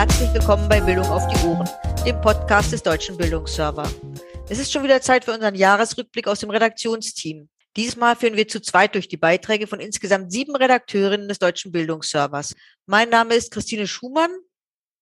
herzlich 0.00 0.32
willkommen 0.32 0.66
bei 0.66 0.80
Bildung 0.80 1.04
auf 1.08 1.26
die 1.26 1.46
Ohren, 1.46 1.68
dem 2.06 2.18
Podcast 2.22 2.72
des 2.72 2.82
Deutschen 2.82 3.18
Bildungsserver. 3.18 3.86
Es 4.48 4.58
ist 4.58 4.72
schon 4.72 4.82
wieder 4.82 5.02
Zeit 5.02 5.26
für 5.26 5.34
unseren 5.34 5.54
Jahresrückblick 5.54 6.26
aus 6.26 6.40
dem 6.40 6.48
Redaktionsteam. 6.48 7.50
Diesmal 7.76 8.16
führen 8.16 8.34
wir 8.34 8.48
zu 8.48 8.62
zweit 8.62 8.94
durch 8.94 9.08
die 9.08 9.18
Beiträge 9.18 9.66
von 9.66 9.78
insgesamt 9.78 10.32
sieben 10.32 10.56
Redakteurinnen 10.56 11.28
des 11.28 11.38
Deutschen 11.38 11.70
Bildungsservers. 11.70 12.54
Mein 12.86 13.10
Name 13.10 13.34
ist 13.34 13.52
Christine 13.52 13.86
Schumann. 13.86 14.30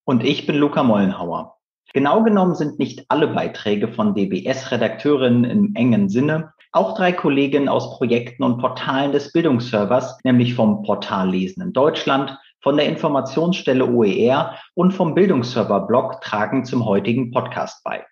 Und 0.03 0.25
ich 0.25 0.49
bin 0.49 0.57
Luca 0.57 0.83
Mollenhauer. 0.83 1.59
Genau 1.95 2.25
genommen 2.25 2.57
sind 2.57 2.81
nicht 2.81 3.05
alle 3.07 3.29
Beiträge 3.29 3.93
von 3.93 4.17
DBS-Redakteurinnen 4.17 5.45
im 5.45 5.77
engen 5.77 6.09
Sinne. 6.09 6.55
Auch 6.73 6.97
drei 6.97 7.13
Kolleginnen 7.13 7.69
aus 7.69 7.97
Projekten 7.99 8.43
und 8.43 8.59
Portalen 8.59 9.13
des 9.13 9.31
Bildungsservers, 9.31 10.19
nämlich 10.25 10.55
vom 10.55 10.83
Portal 10.83 11.31
Lesen 11.31 11.63
in 11.63 11.73
Deutschland, 11.73 12.37
von 12.61 12.77
der 12.77 12.87
Informationsstelle 12.87 13.87
OER 13.87 14.57
und 14.75 14.93
vom 14.93 15.15
Bildungsserver-Blog 15.15 16.21
tragen 16.21 16.65
zum 16.65 16.85
heutigen 16.85 17.31
Podcast 17.31 17.83
bei. 17.85 18.05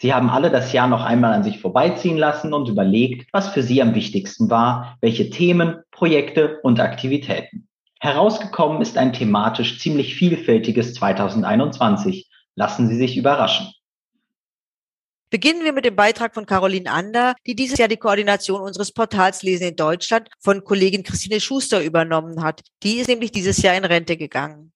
Sie 0.00 0.14
haben 0.14 0.30
alle 0.30 0.50
das 0.50 0.72
Jahr 0.72 0.86
noch 0.86 1.04
einmal 1.04 1.32
an 1.32 1.42
sich 1.42 1.60
vorbeiziehen 1.60 2.16
lassen 2.16 2.54
und 2.54 2.68
überlegt, 2.68 3.28
was 3.32 3.48
für 3.48 3.62
Sie 3.62 3.82
am 3.82 3.96
wichtigsten 3.96 4.48
war, 4.48 4.96
welche 5.00 5.28
Themen, 5.30 5.82
Projekte 5.90 6.60
und 6.62 6.78
Aktivitäten. 6.78 7.68
Herausgekommen 7.98 8.80
ist 8.80 8.96
ein 8.96 9.12
thematisch 9.12 9.80
ziemlich 9.80 10.14
vielfältiges 10.14 10.94
2021. 10.94 12.30
Lassen 12.54 12.88
Sie 12.88 12.96
sich 12.96 13.16
überraschen. 13.16 13.72
Beginnen 15.30 15.62
wir 15.62 15.74
mit 15.74 15.84
dem 15.84 15.94
Beitrag 15.94 16.32
von 16.32 16.46
Caroline 16.46 16.90
Ander, 16.90 17.34
die 17.46 17.54
dieses 17.54 17.76
Jahr 17.76 17.88
die 17.88 17.98
Koordination 17.98 18.62
unseres 18.62 18.92
Portals 18.92 19.42
Lesen 19.42 19.68
in 19.68 19.76
Deutschland 19.76 20.30
von 20.40 20.64
Kollegin 20.64 21.02
Christine 21.02 21.38
Schuster 21.38 21.84
übernommen 21.84 22.42
hat. 22.42 22.62
Die 22.82 22.96
ist 22.96 23.08
nämlich 23.08 23.30
dieses 23.30 23.60
Jahr 23.60 23.76
in 23.76 23.84
Rente 23.84 24.16
gegangen. 24.16 24.72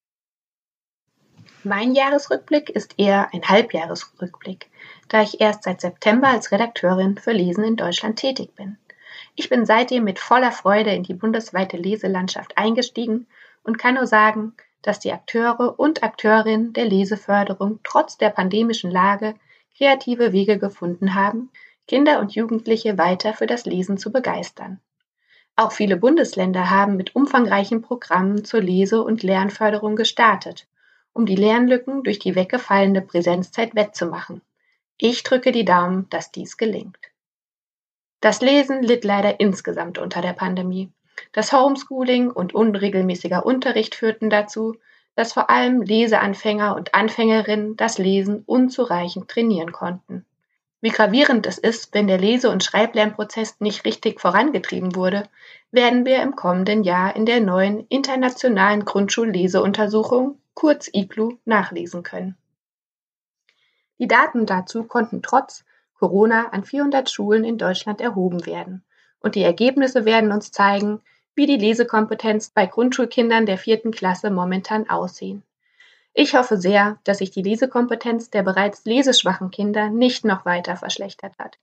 Mein 1.64 1.94
Jahresrückblick 1.94 2.69
ist 2.69 2.94
eher 2.98 3.33
ein 3.33 3.48
Halbjahresrückblick, 3.48 4.69
da 5.09 5.22
ich 5.22 5.41
erst 5.41 5.62
seit 5.62 5.81
September 5.81 6.28
als 6.28 6.53
Redakteurin 6.53 7.16
für 7.16 7.33
Lesen 7.33 7.64
in 7.64 7.77
Deutschland 7.77 8.19
tätig 8.19 8.55
bin. 8.55 8.77
Ich 9.37 9.48
bin 9.48 9.64
seitdem 9.64 10.05
mit 10.05 10.19
voller 10.19 10.53
Freude 10.53 10.91
in 10.91 11.03
die 11.03 11.14
bundesweite 11.14 11.78
Leselandschaft 11.78 12.59
eingestiegen 12.59 13.27
und 13.62 13.78
kann 13.78 13.94
nur 13.94 14.06
sagen, 14.06 14.53
dass 14.83 14.98
die 14.98 15.12
Akteure 15.12 15.78
und 15.78 16.03
Akteurinnen 16.03 16.75
der 16.75 16.84
Leseförderung 16.84 17.81
trotz 17.84 18.19
der 18.19 18.31
pandemischen 18.31 18.91
Lage 18.91 19.34
kreative 19.77 20.33
Wege 20.33 20.59
gefunden 20.59 21.15
haben, 21.15 21.51
Kinder 21.89 22.20
und 22.20 22.34
Jugendliche 22.34 22.98
weiter 22.98 23.34
für 23.34 23.47
das 23.47 23.65
Lesen 23.67 23.98
zu 23.98 24.12
begeistern. 24.12 24.81
Auch 25.56 25.73
viele 25.73 25.97
Bundesländer 25.97 26.70
haben 26.70 26.97
mit 26.97 27.15
umfangreichen 27.15 27.83
Programmen 27.83 28.45
zur 28.45 28.61
Lese- 28.61 29.03
und 29.03 29.23
Lernförderung 29.23 29.97
gestartet, 29.97 30.67
um 31.12 31.27
die 31.27 31.37
Lernlücken 31.37 32.03
durch 32.03 32.19
die 32.19 32.34
weggefallene 32.34 33.03
Präsenzzeit 33.03 33.75
wettzumachen. 33.75 34.41
Ich 34.97 35.23
drücke 35.23 35.53
die 35.53 35.65
Daumen, 35.65 36.09
dass 36.11 36.33
dies 36.33 36.56
gelingt. 36.56 36.97
Das 38.20 38.41
Lesen 38.41 38.83
litt 38.83 39.05
leider 39.05 39.41
insgesamt 39.41 39.98
unter 39.98 40.23
der 40.23 40.33
Pandemie. 40.33 40.91
Das 41.33 41.53
Homeschooling 41.53 42.31
und 42.31 42.55
unregelmäßiger 42.55 43.45
Unterricht 43.45 43.95
führten 43.95 44.31
dazu, 44.31 44.77
dass 45.15 45.33
vor 45.33 45.51
allem 45.51 45.83
Leseanfänger 45.83 46.75
und 46.75 46.95
Anfängerinnen 46.95 47.77
das 47.77 47.99
Lesen 47.99 48.43
unzureichend 48.47 49.29
trainieren 49.29 49.73
konnten. 49.73 50.25
Wie 50.81 50.91
gravierend 50.91 51.47
es 51.47 51.59
ist, 51.59 51.95
wenn 51.95 52.09
der 52.09 52.19
Lese- 52.19 52.51
und 52.51 52.65
Schreiblernprozess 52.65 53.61
nicht 53.61 53.85
richtig 53.85 54.21
vorangetrieben 54.21 54.97
wurde, 54.97 55.29
werden 55.71 56.05
wir 56.05 56.23
im 56.23 56.35
kommenden 56.35 56.83
Jahr 56.83 57.15
in 57.15 57.25
der 57.25 57.41
neuen 57.41 57.87
internationalen 57.89 58.84
Grundschulleseuntersuchung, 58.84 60.41
kurz 60.55 60.91
IGLU, 60.93 61.39
nachlesen 61.45 62.03
können. 62.03 62.37
Die 63.99 64.09
Daten 64.09 64.47
dazu 64.47 64.83
konnten 64.83 65.22
trotz 65.22 65.65
Corona 65.95 66.49
an 66.49 66.65
400 66.65 67.09
Schulen 67.09 67.45
in 67.45 67.59
Deutschland 67.59 68.01
erhoben 68.01 68.45
werden. 68.45 68.83
Und 69.21 69.37
die 69.37 69.45
Ergebnisse 69.45 70.05
werden 70.05 70.33
uns 70.33 70.51
zeigen, 70.51 71.01
wie 71.34 71.47
die 71.47 71.56
Lesekompetenz 71.56 72.50
bei 72.50 72.66
Grundschulkindern 72.66 73.47
der 73.47 73.59
vierten 73.59 73.91
Klasse 73.91 74.31
momentan 74.31 74.88
aussehen. 74.88 75.43
Ich 76.15 76.34
hoffe 76.34 76.59
sehr, 76.59 76.98
dass 77.04 77.19
sich 77.19 77.31
die 77.31 77.43
Lesekompetenz 77.43 78.31
der 78.31 78.43
bereits 78.43 78.84
leseschwachen 78.84 79.50
Kinder 79.50 79.88
nicht 79.88 80.25
noch 80.25 80.44
weiter 80.44 80.76
verschlechtert 80.76 81.38
hat. 81.38 81.59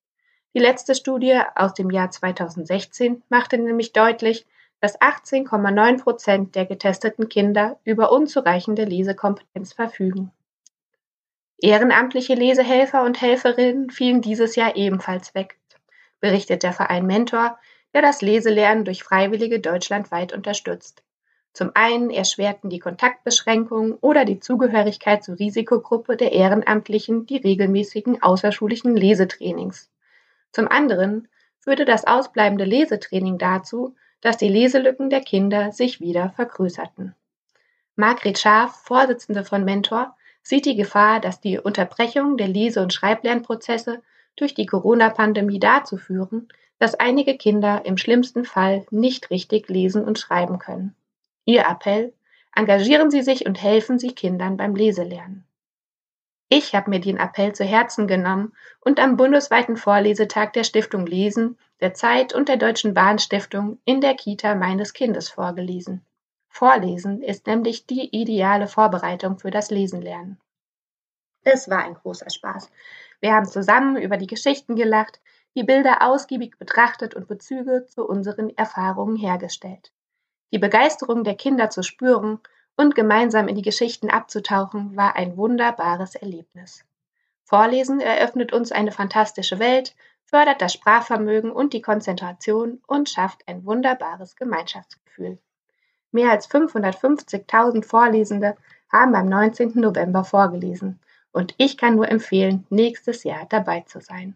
Die 0.55 0.59
letzte 0.59 0.95
Studie 0.95 1.39
aus 1.55 1.75
dem 1.75 1.91
Jahr 1.91 2.09
2016 2.09 3.21
machte 3.29 3.59
nämlich 3.59 3.93
deutlich, 3.93 4.47
dass 4.81 4.99
18,9 4.99 6.01
Prozent 6.01 6.55
der 6.55 6.65
getesteten 6.65 7.29
Kinder 7.29 7.79
über 7.83 8.11
unzureichende 8.11 8.85
Lesekompetenz 8.85 9.73
verfügen. 9.73 10.31
Ehrenamtliche 11.61 12.33
Lesehelfer 12.35 13.03
und 13.03 13.21
Helferinnen 13.21 13.91
fielen 13.91 14.21
dieses 14.21 14.55
Jahr 14.55 14.75
ebenfalls 14.75 15.35
weg, 15.35 15.59
berichtet 16.21 16.63
der 16.63 16.73
Verein 16.73 17.05
Mentor, 17.05 17.59
der 17.93 18.01
das 18.01 18.21
Leselernen 18.21 18.85
durch 18.85 19.03
Freiwillige 19.03 19.59
deutschlandweit 19.59 20.33
unterstützt. 20.33 21.03
Zum 21.53 21.71
einen 21.73 22.11
erschwerten 22.11 22.69
die 22.69 22.79
Kontaktbeschränkungen 22.79 23.93
oder 23.93 24.23
die 24.23 24.39
Zugehörigkeit 24.39 25.23
zur 25.23 25.39
Risikogruppe 25.39 26.15
der 26.15 26.31
Ehrenamtlichen 26.31 27.25
die 27.25 27.37
regelmäßigen 27.37 28.21
außerschulischen 28.21 28.95
Lesetrainings. 28.95 29.89
Zum 30.51 30.67
anderen 30.67 31.27
führte 31.59 31.85
das 31.85 32.05
ausbleibende 32.05 32.65
Lesetraining 32.65 33.37
dazu, 33.37 33.95
dass 34.21 34.37
die 34.37 34.49
Leselücken 34.49 35.09
der 35.09 35.21
Kinder 35.21 35.71
sich 35.71 35.99
wieder 35.99 36.31
vergrößerten. 36.35 37.15
Margret 37.95 38.39
Schaaf, 38.39 38.83
Vorsitzende 38.83 39.43
von 39.43 39.65
Mentor, 39.65 40.15
sieht 40.41 40.65
die 40.65 40.75
Gefahr, 40.75 41.19
dass 41.19 41.41
die 41.41 41.59
Unterbrechung 41.59 42.37
der 42.37 42.47
Lese- 42.47 42.81
und 42.81 42.93
Schreiblernprozesse 42.93 44.01
durch 44.35 44.53
die 44.53 44.65
Corona-Pandemie 44.65 45.59
dazu 45.59 45.97
führen, 45.97 46.47
dass 46.79 46.95
einige 46.95 47.37
Kinder 47.37 47.85
im 47.85 47.97
schlimmsten 47.97 48.45
Fall 48.45 48.85
nicht 48.89 49.29
richtig 49.29 49.69
lesen 49.69 50.03
und 50.03 50.17
schreiben 50.17 50.59
können. 50.59 50.95
Ihr 51.45 51.65
Appell, 51.67 52.13
engagieren 52.55 53.11
Sie 53.11 53.21
sich 53.21 53.45
und 53.45 53.61
helfen 53.61 53.99
Sie 53.99 54.13
Kindern 54.13 54.57
beim 54.57 54.75
Leselernen. 54.75 55.45
Ich 56.51 56.73
habe 56.73 56.89
mir 56.89 56.99
den 56.99 57.17
Appell 57.17 57.53
zu 57.53 57.63
Herzen 57.63 58.07
genommen 58.07 58.53
und 58.81 58.99
am 58.99 59.17
bundesweiten 59.17 59.77
Vorlesetag 59.77 60.53
der 60.53 60.63
Stiftung 60.63 61.05
Lesen, 61.05 61.59
der 61.79 61.93
Zeit 61.93 62.33
und 62.33 62.49
der 62.49 62.57
Deutschen 62.57 62.95
Bahnstiftung 62.95 63.77
in 63.85 64.01
der 64.01 64.15
Kita 64.15 64.55
meines 64.55 64.93
Kindes 64.93 65.29
vorgelesen. 65.29 66.03
Vorlesen 66.47 67.21
ist 67.21 67.45
nämlich 67.45 67.85
die 67.85 68.09
ideale 68.19 68.67
Vorbereitung 68.67 69.37
für 69.37 69.51
das 69.51 69.69
Lesenlernen. 69.69 70.39
Es 71.43 71.69
war 71.69 71.83
ein 71.83 71.93
großer 71.93 72.29
Spaß. 72.29 72.71
Wir 73.21 73.33
haben 73.33 73.45
zusammen 73.45 73.97
über 73.97 74.17
die 74.17 74.27
Geschichten 74.27 74.75
gelacht, 74.75 75.21
die 75.55 75.63
Bilder 75.63 76.01
ausgiebig 76.01 76.57
betrachtet 76.57 77.15
und 77.15 77.27
Bezüge 77.27 77.85
zu 77.87 78.05
unseren 78.05 78.55
Erfahrungen 78.57 79.15
hergestellt. 79.15 79.91
Die 80.51 80.59
Begeisterung 80.59 81.23
der 81.23 81.35
Kinder 81.35 81.69
zu 81.69 81.83
spüren 81.83 82.39
und 82.75 82.95
gemeinsam 82.95 83.47
in 83.47 83.55
die 83.55 83.61
Geschichten 83.61 84.09
abzutauchen, 84.09 84.95
war 84.95 85.15
ein 85.15 85.37
wunderbares 85.37 86.15
Erlebnis. 86.15 86.85
Vorlesen 87.43 87.99
eröffnet 87.99 88.53
uns 88.53 88.71
eine 88.71 88.91
fantastische 88.91 89.59
Welt, 89.59 89.95
fördert 90.23 90.61
das 90.61 90.73
Sprachvermögen 90.73 91.51
und 91.51 91.73
die 91.73 91.81
Konzentration 91.81 92.81
und 92.87 93.09
schafft 93.09 93.47
ein 93.47 93.65
wunderbares 93.65 94.35
Gemeinschaftsgefühl. 94.35 95.39
Mehr 96.11 96.31
als 96.31 96.49
550.000 96.49 97.83
Vorlesende 97.83 98.55
haben 98.91 99.15
am 99.15 99.27
19. 99.27 99.73
November 99.75 100.23
vorgelesen 100.23 100.99
und 101.31 101.53
ich 101.57 101.77
kann 101.77 101.95
nur 101.95 102.09
empfehlen, 102.09 102.65
nächstes 102.69 103.23
Jahr 103.23 103.45
dabei 103.49 103.81
zu 103.81 103.99
sein. 103.99 104.35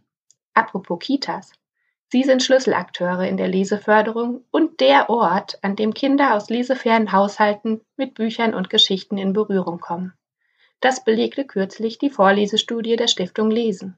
Apropos 0.54 1.00
Kitas. 1.00 1.52
Sie 2.10 2.24
sind 2.24 2.44
Schlüsselakteure 2.44 3.28
in 3.28 3.38
der 3.38 3.48
Leseförderung 3.48 4.46
und 4.52 4.80
der 4.82 5.10
Ort, 5.10 5.58
an 5.64 5.76
dem 5.76 5.94
Kinder 5.96 6.36
aus 6.36 6.50
lesefernen 6.50 7.12
Haushalten 7.12 7.82
mit 7.98 8.14
Büchern 8.14 8.54
und 8.54 8.70
Geschichten 8.70 9.18
in 9.18 9.34
Berührung 9.34 9.80
kommen. 9.80 10.14
Das 10.80 11.04
belegte 11.04 11.46
kürzlich 11.46 11.98
die 11.98 12.12
Vorlesestudie 12.12 12.98
der 12.98 13.08
Stiftung 13.08 13.50
Lesen. 13.50 13.98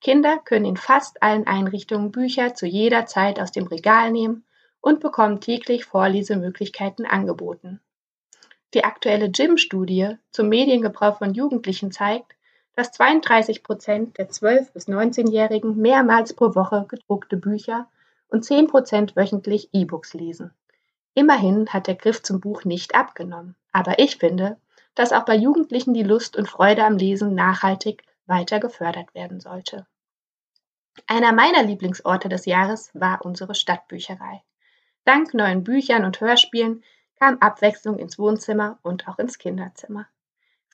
Kinder 0.00 0.38
können 0.38 0.64
in 0.64 0.76
fast 0.76 1.22
allen 1.22 1.46
Einrichtungen 1.46 2.10
Bücher 2.10 2.54
zu 2.54 2.66
jeder 2.66 3.06
Zeit 3.06 3.38
aus 3.38 3.52
dem 3.52 3.66
Regal 3.66 4.10
nehmen 4.10 4.44
und 4.80 5.00
bekommen 5.00 5.40
täglich 5.40 5.84
Vorlesemöglichkeiten 5.84 7.06
angeboten. 7.06 7.80
Die 8.74 8.84
aktuelle 8.84 9.30
Gym-Studie 9.30 10.16
zum 10.30 10.48
Mediengebrauch 10.48 11.18
von 11.18 11.34
Jugendlichen 11.34 11.92
zeigt, 11.92 12.34
dass 12.76 12.92
32 12.92 13.62
Prozent 13.62 14.18
der 14.18 14.28
12- 14.28 14.72
bis 14.72 14.88
19-Jährigen 14.88 15.76
mehrmals 15.76 16.34
pro 16.34 16.54
Woche 16.54 16.86
gedruckte 16.88 17.36
Bücher 17.36 17.88
und 18.28 18.44
10 18.44 18.66
Prozent 18.66 19.16
wöchentlich 19.16 19.68
E-Books 19.72 20.14
lesen. 20.14 20.52
Immerhin 21.14 21.68
hat 21.68 21.86
der 21.86 21.94
Griff 21.94 22.22
zum 22.22 22.40
Buch 22.40 22.64
nicht 22.64 22.94
abgenommen. 22.94 23.54
Aber 23.72 23.98
ich 23.98 24.16
finde, 24.16 24.56
dass 24.94 25.12
auch 25.12 25.24
bei 25.24 25.36
Jugendlichen 25.36 25.94
die 25.94 26.02
Lust 26.02 26.36
und 26.36 26.48
Freude 26.48 26.84
am 26.84 26.96
Lesen 26.96 27.34
nachhaltig 27.34 28.02
weiter 28.26 28.58
gefördert 28.58 29.14
werden 29.14 29.40
sollte. 29.40 29.86
Einer 31.06 31.32
meiner 31.32 31.62
Lieblingsorte 31.62 32.28
des 32.28 32.46
Jahres 32.46 32.90
war 32.94 33.24
unsere 33.24 33.54
Stadtbücherei. 33.54 34.42
Dank 35.04 35.34
neuen 35.34 35.64
Büchern 35.64 36.04
und 36.04 36.20
Hörspielen 36.20 36.82
kam 37.18 37.38
Abwechslung 37.38 37.98
ins 37.98 38.18
Wohnzimmer 38.18 38.78
und 38.82 39.08
auch 39.08 39.18
ins 39.18 39.38
Kinderzimmer. 39.38 40.06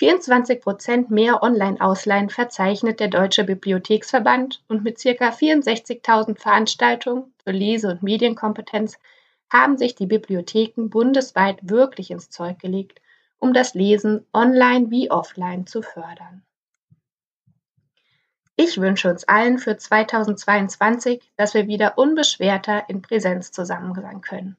24 0.00 0.62
Prozent 0.62 1.10
mehr 1.10 1.42
Online-Ausleihen 1.42 2.30
verzeichnet 2.30 3.00
der 3.00 3.08
Deutsche 3.08 3.44
Bibliotheksverband 3.44 4.64
und 4.66 4.82
mit 4.82 4.98
circa 4.98 5.28
64.000 5.28 6.38
Veranstaltungen 6.38 7.34
zur 7.44 7.52
Lese- 7.52 7.88
und 7.88 8.02
Medienkompetenz 8.02 8.98
haben 9.52 9.76
sich 9.76 9.94
die 9.96 10.06
Bibliotheken 10.06 10.88
bundesweit 10.88 11.58
wirklich 11.60 12.10
ins 12.10 12.30
Zeug 12.30 12.58
gelegt, 12.58 13.02
um 13.38 13.52
das 13.52 13.74
Lesen 13.74 14.24
online 14.32 14.90
wie 14.90 15.10
offline 15.10 15.66
zu 15.66 15.82
fördern. 15.82 16.44
Ich 18.56 18.80
wünsche 18.80 19.10
uns 19.10 19.24
allen 19.28 19.58
für 19.58 19.76
2022, 19.76 21.30
dass 21.36 21.52
wir 21.52 21.66
wieder 21.66 21.98
unbeschwerter 21.98 22.88
in 22.88 23.02
Präsenz 23.02 23.52
zusammen 23.52 23.94
sein 23.94 24.22
können 24.22 24.56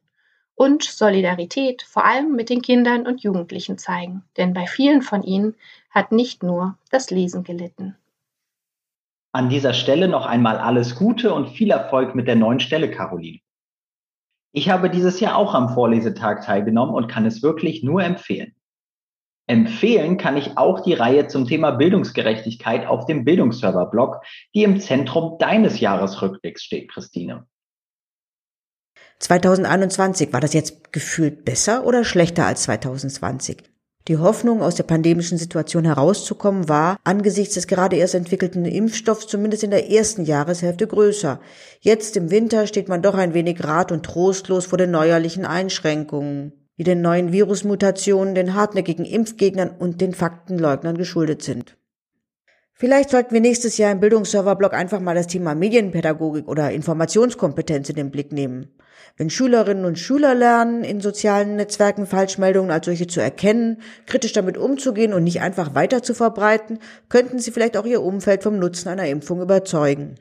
und 0.62 0.84
Solidarität 0.84 1.82
vor 1.82 2.06
allem 2.06 2.36
mit 2.36 2.52
den 2.52 2.62
Kindern 2.62 3.08
und 3.08 3.24
Jugendlichen 3.24 3.80
zeigen, 3.80 4.22
denn 4.38 4.54
bei 4.54 4.68
vielen 4.68 5.02
von 5.02 5.24
ihnen 5.24 5.56
hat 5.90 6.12
nicht 6.12 6.44
nur 6.44 6.78
das 6.92 7.10
Lesen 7.10 7.44
gelitten. 7.44 7.96
An 9.32 9.50
dieser 9.50 9.74
Stelle 9.74 10.08
noch 10.08 10.28
einmal 10.28 10.60
alles 10.60 10.96
Gute 10.96 11.34
und 11.34 11.50
viel 11.50 11.72
Erfolg 11.72 12.14
mit 12.14 12.28
der 12.28 12.36
neuen 12.36 12.60
Stelle, 12.60 12.92
Caroline. 12.92 13.40
Ich 14.52 14.70
habe 14.70 14.92
dieses 14.92 15.20
Jahr 15.20 15.36
auch 15.36 15.56
am 15.56 15.70
Vorlesetag 15.70 16.46
teilgenommen 16.46 16.94
und 16.94 17.08
kann 17.08 17.26
es 17.26 17.42
wirklich 17.42 17.82
nur 17.82 18.04
empfehlen. 18.04 18.54
Empfehlen 19.48 20.18
kann 20.18 20.38
ich 20.38 20.60
auch 20.60 20.82
die 20.82 20.94
Reihe 20.94 21.26
zum 21.26 21.48
Thema 21.48 21.72
Bildungsgerechtigkeit 21.72 22.86
auf 22.86 23.08
dem 23.08 23.26
Bildungsserver-Blog, 23.26 24.22
die 24.54 24.62
im 24.62 24.80
Zentrum 24.80 25.40
deines 25.40 25.80
Jahresrückblicks 25.80 26.62
steht, 26.62 26.92
Christine. 26.92 27.48
2021 29.22 30.34
war 30.34 30.42
das 30.42 30.54
jetzt 30.54 30.92
gefühlt 30.92 31.46
besser 31.46 31.86
oder 31.86 32.04
schlechter 32.04 32.48
als 32.48 32.64
2020? 32.64 33.58
Die 34.08 34.18
Hoffnung, 34.18 34.64
aus 34.64 34.74
der 34.74 34.84
pandemischen 34.84 35.38
Situation 35.38 35.86
herauszukommen, 35.86 36.68
war 36.68 36.98
angesichts 37.04 37.54
des 37.54 37.68
gerade 37.68 37.98
erst 37.98 38.16
entwickelten 38.16 38.66
Impfstoffs 38.66 39.28
zumindest 39.28 39.64
in 39.64 39.70
der 39.70 39.92
ersten 39.92 40.26
Jahreshälfte 40.26 40.88
größer. 40.88 41.40
Jetzt 41.82 42.18
im 42.18 42.32
Winter 42.32 42.66
steht 42.66 42.90
man 42.90 43.04
doch 43.04 43.14
ein 43.14 43.36
wenig 43.36 43.64
rat 43.64 43.92
und 43.92 44.04
trostlos 44.04 44.66
vor 44.66 44.80
den 44.80 44.90
neuerlichen 44.90 45.46
Einschränkungen, 45.46 46.54
die 46.80 46.84
den 46.84 47.02
neuen 47.02 47.32
Virusmutationen, 47.32 48.34
den 48.34 48.56
hartnäckigen 48.56 49.06
Impfgegnern 49.06 49.70
und 49.70 50.02
den 50.02 50.16
Faktenleugnern 50.16 50.98
geschuldet 50.98 51.44
sind. 51.44 51.78
Vielleicht 52.74 53.12
sollten 53.12 53.34
wir 53.34 53.42
nächstes 53.42 53.78
Jahr 53.78 53.92
im 53.92 54.00
Bildungsserverblock 54.00 54.74
einfach 54.74 55.00
mal 55.00 55.14
das 55.14 55.28
Thema 55.28 55.54
Medienpädagogik 55.54 56.48
oder 56.48 56.72
Informationskompetenz 56.72 57.90
in 57.90 57.96
den 57.96 58.12
Blick 58.12 58.32
nehmen. 58.32 58.70
Wenn 59.18 59.30
Schülerinnen 59.30 59.86
und 59.86 60.00
Schüler 60.00 60.34
lernen, 60.34 60.84
in 60.84 61.02
sozialen 61.02 61.58
Netzwerken 61.58 62.08
Falschmeldungen 62.08 62.72
als 62.72 62.86
solche 62.86 63.08
zu 63.08 63.22
erkennen, 63.22 63.82
kritisch 64.08 64.34
damit 64.34 64.58
umzugehen 64.58 65.14
und 65.14 65.24
nicht 65.24 65.42
einfach 65.42 65.76
weiter 65.76 66.02
zu 66.02 66.14
verbreiten, 66.14 66.80
könnten 67.10 67.40
sie 67.40 67.52
vielleicht 67.52 67.78
auch 67.78 67.86
ihr 67.86 68.02
Umfeld 68.02 68.44
vom 68.44 68.58
Nutzen 68.58 68.90
einer 68.90 69.08
Impfung 69.08 69.42
überzeugen. 69.42 70.16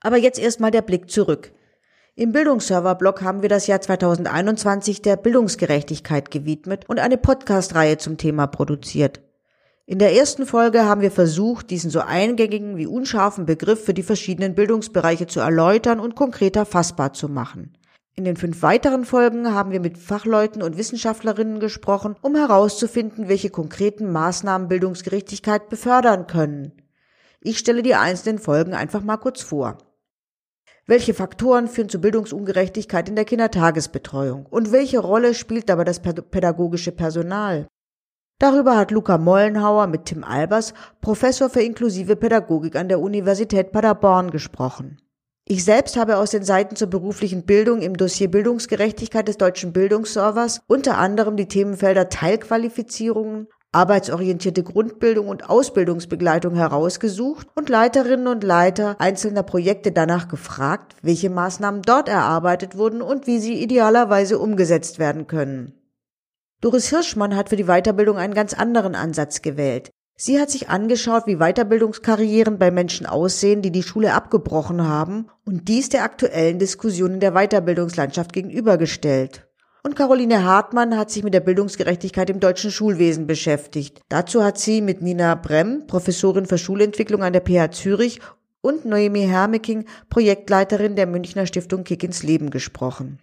Aber 0.00 0.16
jetzt 0.16 0.38
erstmal 0.38 0.70
der 0.70 0.82
Blick 0.82 1.10
zurück. 1.10 1.52
Im 2.14 2.32
Bildungsserverblock 2.32 3.20
haben 3.20 3.42
wir 3.42 3.50
das 3.50 3.66
Jahr 3.66 3.80
2021 3.80 5.02
der 5.02 5.16
Bildungsgerechtigkeit 5.16 6.30
gewidmet 6.30 6.88
und 6.88 6.98
eine 6.98 7.18
Podcast-Reihe 7.18 7.98
zum 7.98 8.16
Thema 8.16 8.46
produziert. 8.46 9.20
In 9.88 10.00
der 10.00 10.16
ersten 10.16 10.46
Folge 10.46 10.84
haben 10.84 11.00
wir 11.00 11.12
versucht, 11.12 11.70
diesen 11.70 11.92
so 11.92 12.00
eingängigen 12.00 12.76
wie 12.76 12.88
unscharfen 12.88 13.46
Begriff 13.46 13.84
für 13.84 13.94
die 13.94 14.02
verschiedenen 14.02 14.56
Bildungsbereiche 14.56 15.28
zu 15.28 15.38
erläutern 15.38 16.00
und 16.00 16.16
konkreter 16.16 16.66
fassbar 16.66 17.12
zu 17.12 17.28
machen. 17.28 17.78
In 18.16 18.24
den 18.24 18.36
fünf 18.36 18.62
weiteren 18.62 19.04
Folgen 19.04 19.54
haben 19.54 19.70
wir 19.70 19.78
mit 19.78 19.96
Fachleuten 19.96 20.60
und 20.60 20.76
Wissenschaftlerinnen 20.76 21.60
gesprochen, 21.60 22.16
um 22.20 22.34
herauszufinden, 22.34 23.28
welche 23.28 23.50
konkreten 23.50 24.10
Maßnahmen 24.10 24.66
Bildungsgerechtigkeit 24.66 25.68
befördern 25.68 26.26
können. 26.26 26.72
Ich 27.40 27.58
stelle 27.58 27.84
die 27.84 27.94
einzelnen 27.94 28.40
Folgen 28.40 28.74
einfach 28.74 29.02
mal 29.02 29.18
kurz 29.18 29.40
vor. 29.40 29.78
Welche 30.88 31.14
Faktoren 31.14 31.68
führen 31.68 31.88
zu 31.88 32.00
Bildungsungerechtigkeit 32.00 33.08
in 33.08 33.14
der 33.14 33.24
Kindertagesbetreuung? 33.24 34.46
Und 34.46 34.72
welche 34.72 34.98
Rolle 34.98 35.32
spielt 35.32 35.68
dabei 35.68 35.84
das 35.84 36.00
pädagogische 36.00 36.90
Personal? 36.90 37.68
Darüber 38.38 38.76
hat 38.76 38.90
Luca 38.90 39.16
Mollenhauer 39.16 39.86
mit 39.86 40.04
Tim 40.04 40.22
Albers, 40.22 40.74
Professor 41.00 41.48
für 41.48 41.62
inklusive 41.62 42.16
Pädagogik 42.16 42.76
an 42.76 42.88
der 42.88 43.00
Universität 43.00 43.72
Paderborn, 43.72 44.30
gesprochen. 44.30 44.98
Ich 45.48 45.64
selbst 45.64 45.96
habe 45.96 46.18
aus 46.18 46.32
den 46.32 46.42
Seiten 46.42 46.76
zur 46.76 46.90
beruflichen 46.90 47.46
Bildung 47.46 47.80
im 47.80 47.96
Dossier 47.96 48.30
Bildungsgerechtigkeit 48.30 49.26
des 49.26 49.38
deutschen 49.38 49.72
Bildungsservers 49.72 50.60
unter 50.66 50.98
anderem 50.98 51.36
die 51.36 51.48
Themenfelder 51.48 52.10
Teilqualifizierungen, 52.10 53.46
arbeitsorientierte 53.72 54.64
Grundbildung 54.64 55.28
und 55.28 55.48
Ausbildungsbegleitung 55.48 56.56
herausgesucht 56.56 57.46
und 57.54 57.70
Leiterinnen 57.70 58.26
und 58.26 58.44
Leiter 58.44 58.96
einzelner 58.98 59.44
Projekte 59.44 59.92
danach 59.92 60.28
gefragt, 60.28 60.94
welche 61.00 61.30
Maßnahmen 61.30 61.80
dort 61.80 62.10
erarbeitet 62.10 62.76
wurden 62.76 63.00
und 63.00 63.26
wie 63.26 63.38
sie 63.38 63.62
idealerweise 63.62 64.38
umgesetzt 64.38 64.98
werden 64.98 65.26
können. 65.26 65.72
Doris 66.60 66.88
Hirschmann 66.88 67.36
hat 67.36 67.50
für 67.50 67.56
die 67.56 67.64
Weiterbildung 67.66 68.16
einen 68.16 68.34
ganz 68.34 68.54
anderen 68.54 68.94
Ansatz 68.94 69.42
gewählt. 69.42 69.90
Sie 70.16 70.40
hat 70.40 70.50
sich 70.50 70.70
angeschaut, 70.70 71.26
wie 71.26 71.36
Weiterbildungskarrieren 71.36 72.58
bei 72.58 72.70
Menschen 72.70 73.04
aussehen, 73.04 73.60
die 73.60 73.70
die 73.70 73.82
Schule 73.82 74.14
abgebrochen 74.14 74.88
haben 74.88 75.26
und 75.44 75.68
dies 75.68 75.90
der 75.90 76.04
aktuellen 76.04 76.58
Diskussion 76.58 77.14
in 77.14 77.20
der 77.20 77.32
Weiterbildungslandschaft 77.32 78.32
gegenübergestellt. 78.32 79.46
Und 79.82 79.94
Caroline 79.94 80.42
Hartmann 80.42 80.96
hat 80.96 81.10
sich 81.10 81.22
mit 81.22 81.34
der 81.34 81.40
Bildungsgerechtigkeit 81.40 82.30
im 82.30 82.40
deutschen 82.40 82.70
Schulwesen 82.70 83.26
beschäftigt. 83.26 84.00
Dazu 84.08 84.42
hat 84.42 84.58
sie 84.58 84.80
mit 84.80 85.02
Nina 85.02 85.34
Brem, 85.34 85.86
Professorin 85.86 86.46
für 86.46 86.58
Schulentwicklung 86.58 87.22
an 87.22 87.34
der 87.34 87.42
PH 87.42 87.72
Zürich, 87.72 88.20
und 88.62 88.84
Noemi 88.84 89.26
Hermeking, 89.26 89.84
Projektleiterin 90.10 90.96
der 90.96 91.06
Münchner 91.06 91.46
Stiftung 91.46 91.84
Kick 91.84 92.02
ins 92.02 92.24
Leben 92.24 92.50
gesprochen. 92.50 93.20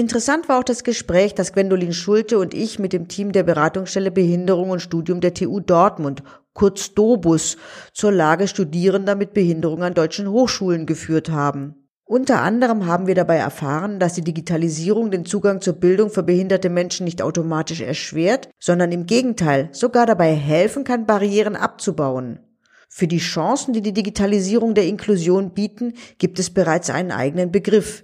Interessant 0.00 0.48
war 0.48 0.58
auch 0.58 0.64
das 0.64 0.82
Gespräch, 0.82 1.34
das 1.34 1.52
Gwendolin 1.52 1.92
Schulte 1.92 2.38
und 2.38 2.54
ich 2.54 2.78
mit 2.78 2.94
dem 2.94 3.06
Team 3.06 3.32
der 3.32 3.42
Beratungsstelle 3.42 4.10
Behinderung 4.10 4.70
und 4.70 4.80
Studium 4.80 5.20
der 5.20 5.34
TU 5.34 5.60
Dortmund, 5.60 6.22
kurz 6.54 6.94
DOBUS, 6.94 7.58
zur 7.92 8.10
Lage 8.10 8.48
Studierender 8.48 9.14
mit 9.14 9.34
Behinderung 9.34 9.82
an 9.82 9.92
deutschen 9.92 10.30
Hochschulen 10.30 10.86
geführt 10.86 11.28
haben. 11.28 11.74
Unter 12.06 12.40
anderem 12.40 12.86
haben 12.86 13.08
wir 13.08 13.14
dabei 13.14 13.36
erfahren, 13.36 14.00
dass 14.00 14.14
die 14.14 14.24
Digitalisierung 14.24 15.10
den 15.10 15.26
Zugang 15.26 15.60
zur 15.60 15.74
Bildung 15.74 16.08
für 16.08 16.22
behinderte 16.22 16.70
Menschen 16.70 17.04
nicht 17.04 17.20
automatisch 17.20 17.82
erschwert, 17.82 18.48
sondern 18.58 18.92
im 18.92 19.04
Gegenteil 19.04 19.68
sogar 19.72 20.06
dabei 20.06 20.32
helfen 20.32 20.82
kann, 20.82 21.04
Barrieren 21.04 21.56
abzubauen. 21.56 22.40
Für 22.88 23.06
die 23.06 23.18
Chancen, 23.18 23.74
die 23.74 23.82
die 23.82 23.92
Digitalisierung 23.92 24.72
der 24.72 24.86
Inklusion 24.86 25.52
bieten, 25.52 25.92
gibt 26.16 26.38
es 26.38 26.48
bereits 26.48 26.88
einen 26.88 27.12
eigenen 27.12 27.52
Begriff, 27.52 28.02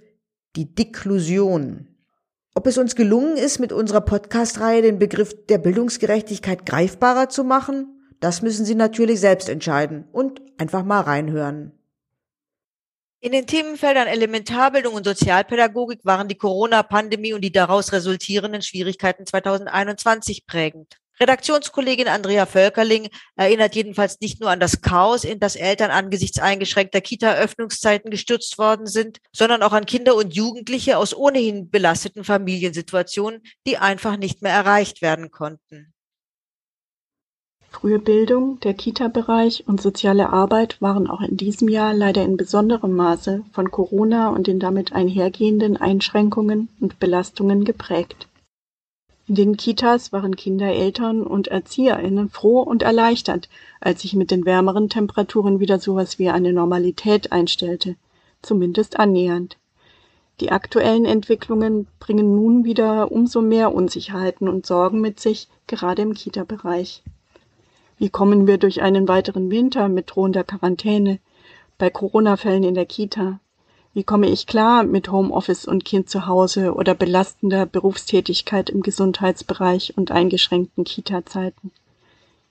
die 0.57 0.75
Deklusion. 0.75 1.89
Ob 2.55 2.67
es 2.67 2.79
uns 2.79 2.97
gelungen 2.97 3.37
ist, 3.37 3.59
mit 3.59 3.73
unserer 3.73 4.01
Podcast-Reihe 4.01 4.83
den 4.83 4.99
Begriff 4.99 5.47
der 5.47 5.59
Bildungsgerechtigkeit 5.59 6.65
greifbarer 6.65 7.29
zu 7.29 7.45
machen, 7.45 8.01
das 8.19 8.41
müssen 8.41 8.65
Sie 8.65 8.75
natürlich 8.75 9.21
selbst 9.21 9.49
entscheiden 9.49 10.09
und 10.13 10.41
einfach 10.57 10.83
mal 10.83 11.03
reinhören. 11.03 11.73
In 13.21 13.33
den 13.33 13.47
Themenfeldern 13.47 14.09
Elementarbildung 14.09 14.95
und 14.95 15.05
Sozialpädagogik 15.05 16.05
waren 16.05 16.29
die 16.29 16.37
Corona-Pandemie 16.37 17.33
und 17.33 17.43
die 17.43 17.53
daraus 17.53 17.93
resultierenden 17.93 18.63
Schwierigkeiten 18.63 19.27
2021 19.27 20.47
prägend. 20.47 20.99
Redaktionskollegin 21.19 22.09
Andrea 22.09 22.45
Völkerling 22.45 23.09
erinnert 23.37 23.75
jedenfalls 23.75 24.21
nicht 24.21 24.41
nur 24.41 24.51
an 24.51 24.61
das 24.61 24.83
Chaos, 24.83 25.25
in 25.25 25.41
das 25.41 25.57
Eltern 25.57 25.91
angesichts 25.91 26.39
eingeschränkter 26.39 27.01
Kita-Öffnungszeiten 27.01 28.11
gestürzt 28.11 28.59
worden 28.59 28.87
sind, 28.87 29.19
sondern 29.33 29.63
auch 29.63 29.73
an 29.73 29.87
Kinder 29.87 30.15
und 30.15 30.35
Jugendliche 30.35 30.99
aus 30.99 31.17
ohnehin 31.17 31.71
belasteten 31.71 32.23
Familiensituationen, 32.23 33.43
die 33.67 33.79
einfach 33.79 34.19
nicht 34.19 34.43
mehr 34.43 34.53
erreicht 34.53 35.01
werden 35.01 35.31
konnten. 35.31 35.95
Frühe 37.71 37.99
Bildung, 37.99 38.59
der 38.61 38.73
Kita-Bereich 38.73 39.65
und 39.67 39.83
soziale 39.83 40.31
Arbeit 40.31 40.81
waren 40.81 41.09
auch 41.09 41.21
in 41.21 41.37
diesem 41.37 41.69
Jahr 41.69 41.93
leider 41.93 42.23
in 42.23 42.39
besonderem 42.39 42.97
Maße 42.97 43.45
von 43.53 43.71
Corona 43.71 44.31
und 44.31 44.47
den 44.47 44.59
damit 44.59 44.93
einhergehenden 44.93 45.77
Einschränkungen 45.77 46.71
und 46.81 46.99
Belastungen 46.99 47.65
geprägt. 47.65 48.29
In 49.29 49.35
den 49.35 49.57
Kitas 49.57 50.13
waren 50.13 50.37
Kindereltern 50.37 51.23
und 51.23 51.49
ErzieherInnen 51.49 52.29
froh 52.31 52.61
und 52.61 52.85
erleichtert, 52.85 53.49
als 53.81 54.03
sich 54.03 54.15
mit 54.15 54.31
den 54.31 54.47
wärmeren 54.47 54.89
Temperaturen 54.89 55.59
wieder 55.59 55.81
sowas 55.81 56.21
wie 56.21 56.29
eine 56.29 56.53
Normalität 56.53 57.33
einstellte, 57.33 57.97
zumindest 58.41 59.01
annähernd. 59.01 59.57
Die 60.39 60.53
aktuellen 60.53 61.07
Entwicklungen 61.07 61.89
bringen 61.99 62.37
nun 62.37 62.65
wieder 62.65 63.11
umso 63.11 63.43
mehr 63.43 63.75
Unsicherheiten 63.75 64.49
und 64.49 64.65
Sorgen 64.65 65.01
mit 65.01 65.19
sich, 65.19 65.49
gerade 65.67 66.03
im 66.03 66.15
Kita-Bereich. 66.15 67.03
Wie 67.99 68.11
kommen 68.11 68.47
wir 68.47 68.59
durch 68.59 68.81
einen 68.81 69.09
weiteren 69.09 69.51
Winter 69.51 69.89
mit 69.89 70.15
drohender 70.15 70.45
Quarantäne, 70.45 71.19
bei 71.79 71.91
Corona-Fällen 71.91 72.63
in 72.63 72.75
der 72.75 72.87
Kita? 72.87 73.41
Wie 73.97 74.05
komme 74.05 74.29
ich 74.29 74.47
klar 74.47 74.85
mit 74.85 75.11
Homeoffice 75.11 75.65
und 75.65 75.87
Kind 75.87 76.11
zu 76.11 76.27
Hause 76.27 76.75
oder 76.75 76.95
belastender 76.95 77.65
Berufstätigkeit 77.65 78.69
im 78.69 78.83
Gesundheitsbereich 78.83 79.95
und 79.97 80.11
eingeschränkten 80.11 80.85
Kita-Zeiten? 80.85 81.71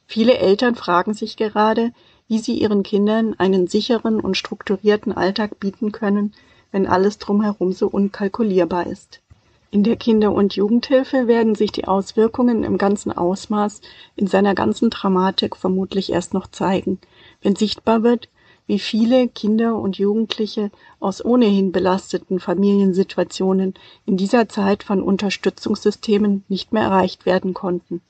Viele 0.08 0.40
Eltern 0.40 0.74
fragen 0.74 1.14
sich 1.14 1.38
gerade, 1.38 1.92
wie 2.28 2.40
sie 2.40 2.58
ihren 2.58 2.82
Kindern 2.82 3.36
einen 3.38 3.68
sicheren 3.68 4.20
und 4.20 4.36
strukturierten 4.36 5.14
Alltag 5.16 5.60
bieten 5.60 5.92
können, 5.92 6.34
wenn 6.72 6.88
alles 6.88 7.20
drumherum 7.20 7.74
so 7.74 7.90
unkalkulierbar 7.90 8.88
ist. 8.88 9.22
In 9.70 9.84
der 9.84 9.98
Kinder- 9.98 10.34
und 10.34 10.56
Jugendhilfe 10.56 11.28
werden 11.28 11.54
sich 11.54 11.72
die 11.72 11.86
Auswirkungen 11.88 12.64
im 12.64 12.80
ganzen 12.80 13.12
Ausmaß 13.12 13.82
in 14.16 14.26
seiner 14.26 14.56
ganzen 14.56 14.90
Dramatik 14.90 15.58
vermutlich 15.58 16.12
erst 16.12 16.34
noch 16.34 16.48
zeigen, 16.48 16.98
wenn 17.44 17.56
sichtbar 17.56 18.02
wird, 18.02 18.30
wie 18.68 18.80
viele 18.80 19.28
Kinder 19.28 19.76
und 19.78 19.98
Jugendliche 19.98 20.72
aus 21.00 21.24
ohnehin 21.24 21.72
belasteten 21.72 22.40
Familiensituationen 22.40 23.76
in 24.06 24.18
dieser 24.18 24.50
Zeit 24.50 24.84
von 24.84 25.02
Unterstützungssystemen 25.02 26.44
nicht 26.48 26.74
mehr 26.74 26.84
erreicht 26.84 27.26
werden 27.26 27.54
konnten. 27.54 28.02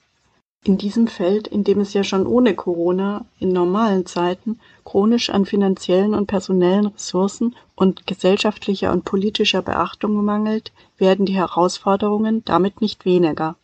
In 0.63 0.79
diesem 0.79 1.07
Feld, 1.07 1.47
in 1.47 1.63
dem 1.63 1.79
es 1.79 1.93
ja 1.93 2.03
schon 2.03 2.25
ohne 2.25 2.55
Corona 2.55 3.25
in 3.39 3.49
normalen 3.49 4.07
Zeiten 4.07 4.59
chronisch 4.83 5.29
an 5.29 5.45
finanziellen 5.45 6.15
und 6.15 6.25
personellen 6.25 6.87
Ressourcen 6.87 7.55
und 7.75 8.07
gesellschaftlicher 8.07 8.91
und 8.91 9.05
politischer 9.05 9.61
Beachtung 9.61 10.25
mangelt, 10.25 10.71
werden 10.97 11.27
die 11.27 11.35
Herausforderungen 11.35 12.43
damit 12.45 12.81
nicht 12.81 13.05
weniger. 13.05 13.57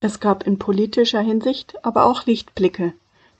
Es 0.00 0.20
gab 0.20 0.46
in 0.46 0.58
politischer 0.58 1.20
Hinsicht 1.20 1.82
aber 1.84 2.04
auch 2.04 2.26
Lichtblicke, 2.26 2.92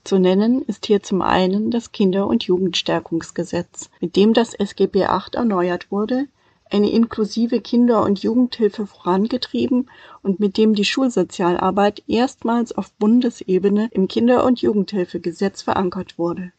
zu 0.03 0.19
nennen 0.19 0.61
ist 0.63 0.85
hier 0.85 1.01
zum 1.01 1.21
einen 1.21 1.71
das 1.71 1.91
Kinder- 1.91 2.27
und 2.27 2.43
Jugendstärkungsgesetz, 2.43 3.89
mit 4.01 4.15
dem 4.15 4.33
das 4.33 4.53
SGB 4.53 4.99
VIII 4.99 5.33
erneuert 5.33 5.91
wurde, 5.91 6.27
eine 6.69 6.89
inklusive 6.89 7.61
Kinder- 7.61 8.03
und 8.03 8.23
Jugendhilfe 8.23 8.87
vorangetrieben 8.87 9.89
und 10.21 10.39
mit 10.39 10.57
dem 10.57 10.73
die 10.73 10.85
Schulsozialarbeit 10.85 12.03
erstmals 12.07 12.71
auf 12.71 12.91
Bundesebene 12.93 13.89
im 13.91 14.07
Kinder- 14.07 14.43
und 14.43 14.61
Jugendhilfegesetz 14.61 15.61
verankert 15.61 16.17
wurde. 16.17 16.51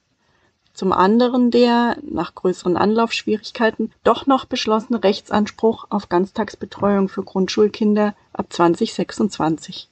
Zum 0.73 0.93
anderen 0.93 1.51
der, 1.51 1.99
nach 2.03 2.35
größeren 2.35 2.77
Anlaufschwierigkeiten, 2.77 3.93
doch 4.03 4.27
noch 4.27 4.45
beschlossene 4.45 5.03
Rechtsanspruch 5.03 5.87
auf 5.91 6.09
Ganztagsbetreuung 6.09 7.09
für 7.09 7.23
Grundschulkinder 7.23 8.15
ab 8.33 8.53
2026. 8.53 9.89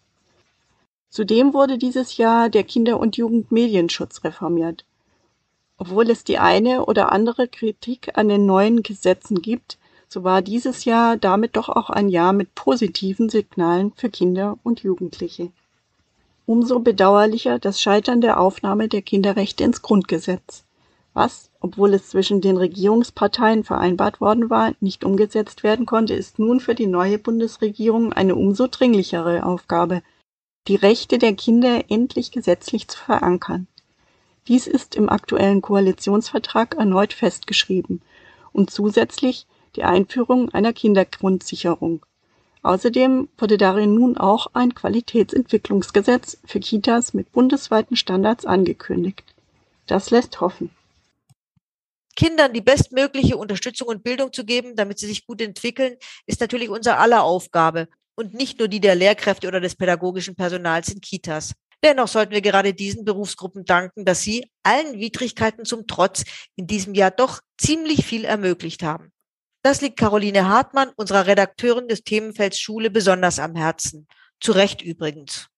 Zudem 1.12 1.52
wurde 1.52 1.76
dieses 1.76 2.16
Jahr 2.16 2.48
der 2.48 2.64
Kinder- 2.64 2.98
und 2.98 3.18
Jugendmedienschutz 3.18 4.24
reformiert. 4.24 4.86
Obwohl 5.76 6.08
es 6.08 6.24
die 6.24 6.38
eine 6.38 6.86
oder 6.86 7.12
andere 7.12 7.48
Kritik 7.48 8.16
an 8.16 8.28
den 8.28 8.46
neuen 8.46 8.82
Gesetzen 8.82 9.42
gibt, 9.42 9.76
so 10.08 10.24
war 10.24 10.40
dieses 10.40 10.86
Jahr 10.86 11.18
damit 11.18 11.56
doch 11.56 11.68
auch 11.68 11.90
ein 11.90 12.08
Jahr 12.08 12.32
mit 12.32 12.54
positiven 12.54 13.28
Signalen 13.28 13.92
für 13.94 14.08
Kinder 14.08 14.56
und 14.62 14.80
Jugendliche. 14.84 15.52
Umso 16.46 16.78
bedauerlicher 16.78 17.58
das 17.58 17.78
Scheitern 17.78 18.22
der 18.22 18.40
Aufnahme 18.40 18.88
der 18.88 19.02
Kinderrechte 19.02 19.64
ins 19.64 19.82
Grundgesetz, 19.82 20.64
was, 21.12 21.50
obwohl 21.60 21.92
es 21.92 22.08
zwischen 22.08 22.40
den 22.40 22.56
Regierungsparteien 22.56 23.64
vereinbart 23.64 24.22
worden 24.22 24.48
war, 24.48 24.72
nicht 24.80 25.04
umgesetzt 25.04 25.62
werden 25.62 25.84
konnte, 25.84 26.14
ist 26.14 26.38
nun 26.38 26.58
für 26.58 26.74
die 26.74 26.86
neue 26.86 27.18
Bundesregierung 27.18 28.14
eine 28.14 28.34
umso 28.34 28.66
dringlichere 28.66 29.44
Aufgabe, 29.44 30.00
die 30.68 30.76
Rechte 30.76 31.18
der 31.18 31.34
Kinder 31.34 31.84
endlich 31.88 32.30
gesetzlich 32.30 32.88
zu 32.88 32.98
verankern. 32.98 33.66
Dies 34.48 34.66
ist 34.66 34.94
im 34.94 35.08
aktuellen 35.08 35.60
Koalitionsvertrag 35.62 36.76
erneut 36.76 37.12
festgeschrieben 37.12 38.02
und 38.52 38.70
zusätzlich 38.70 39.46
die 39.76 39.84
Einführung 39.84 40.50
einer 40.50 40.72
Kindergrundsicherung. 40.72 42.04
Außerdem 42.62 43.28
wurde 43.38 43.56
darin 43.56 43.94
nun 43.94 44.16
auch 44.16 44.48
ein 44.52 44.74
Qualitätsentwicklungsgesetz 44.74 46.38
für 46.44 46.60
Kitas 46.60 47.12
mit 47.12 47.32
bundesweiten 47.32 47.96
Standards 47.96 48.46
angekündigt. 48.46 49.24
Das 49.86 50.10
lässt 50.10 50.40
hoffen. 50.40 50.70
Kindern 52.14 52.52
die 52.52 52.60
bestmögliche 52.60 53.36
Unterstützung 53.36 53.88
und 53.88 54.04
Bildung 54.04 54.32
zu 54.32 54.44
geben, 54.44 54.76
damit 54.76 54.98
sie 54.98 55.06
sich 55.06 55.26
gut 55.26 55.40
entwickeln, 55.40 55.96
ist 56.26 56.40
natürlich 56.40 56.68
unser 56.68 56.98
aller 57.00 57.24
Aufgabe 57.24 57.88
und 58.22 58.34
nicht 58.34 58.58
nur 58.58 58.68
die 58.68 58.80
der 58.80 58.94
Lehrkräfte 58.94 59.48
oder 59.48 59.60
des 59.60 59.74
pädagogischen 59.74 60.36
Personals 60.36 60.88
in 60.88 61.00
Kitas. 61.00 61.52
Dennoch 61.84 62.06
sollten 62.06 62.32
wir 62.32 62.42
gerade 62.42 62.72
diesen 62.74 63.04
Berufsgruppen 63.04 63.64
danken, 63.64 64.04
dass 64.04 64.20
sie 64.20 64.48
allen 64.62 65.00
Widrigkeiten 65.00 65.64
zum 65.64 65.88
Trotz 65.88 66.24
in 66.54 66.68
diesem 66.68 66.94
Jahr 66.94 67.10
doch 67.10 67.40
ziemlich 67.58 68.06
viel 68.06 68.24
ermöglicht 68.24 68.84
haben. 68.84 69.12
Das 69.62 69.80
liegt 69.80 69.98
Caroline 69.98 70.48
Hartmann, 70.48 70.92
unserer 70.96 71.26
Redakteurin 71.26 71.88
des 71.88 72.04
Themenfelds 72.04 72.58
Schule, 72.58 72.90
besonders 72.90 73.40
am 73.40 73.56
Herzen. 73.56 74.06
Zu 74.40 74.52
Recht 74.52 74.82
übrigens. 74.82 75.48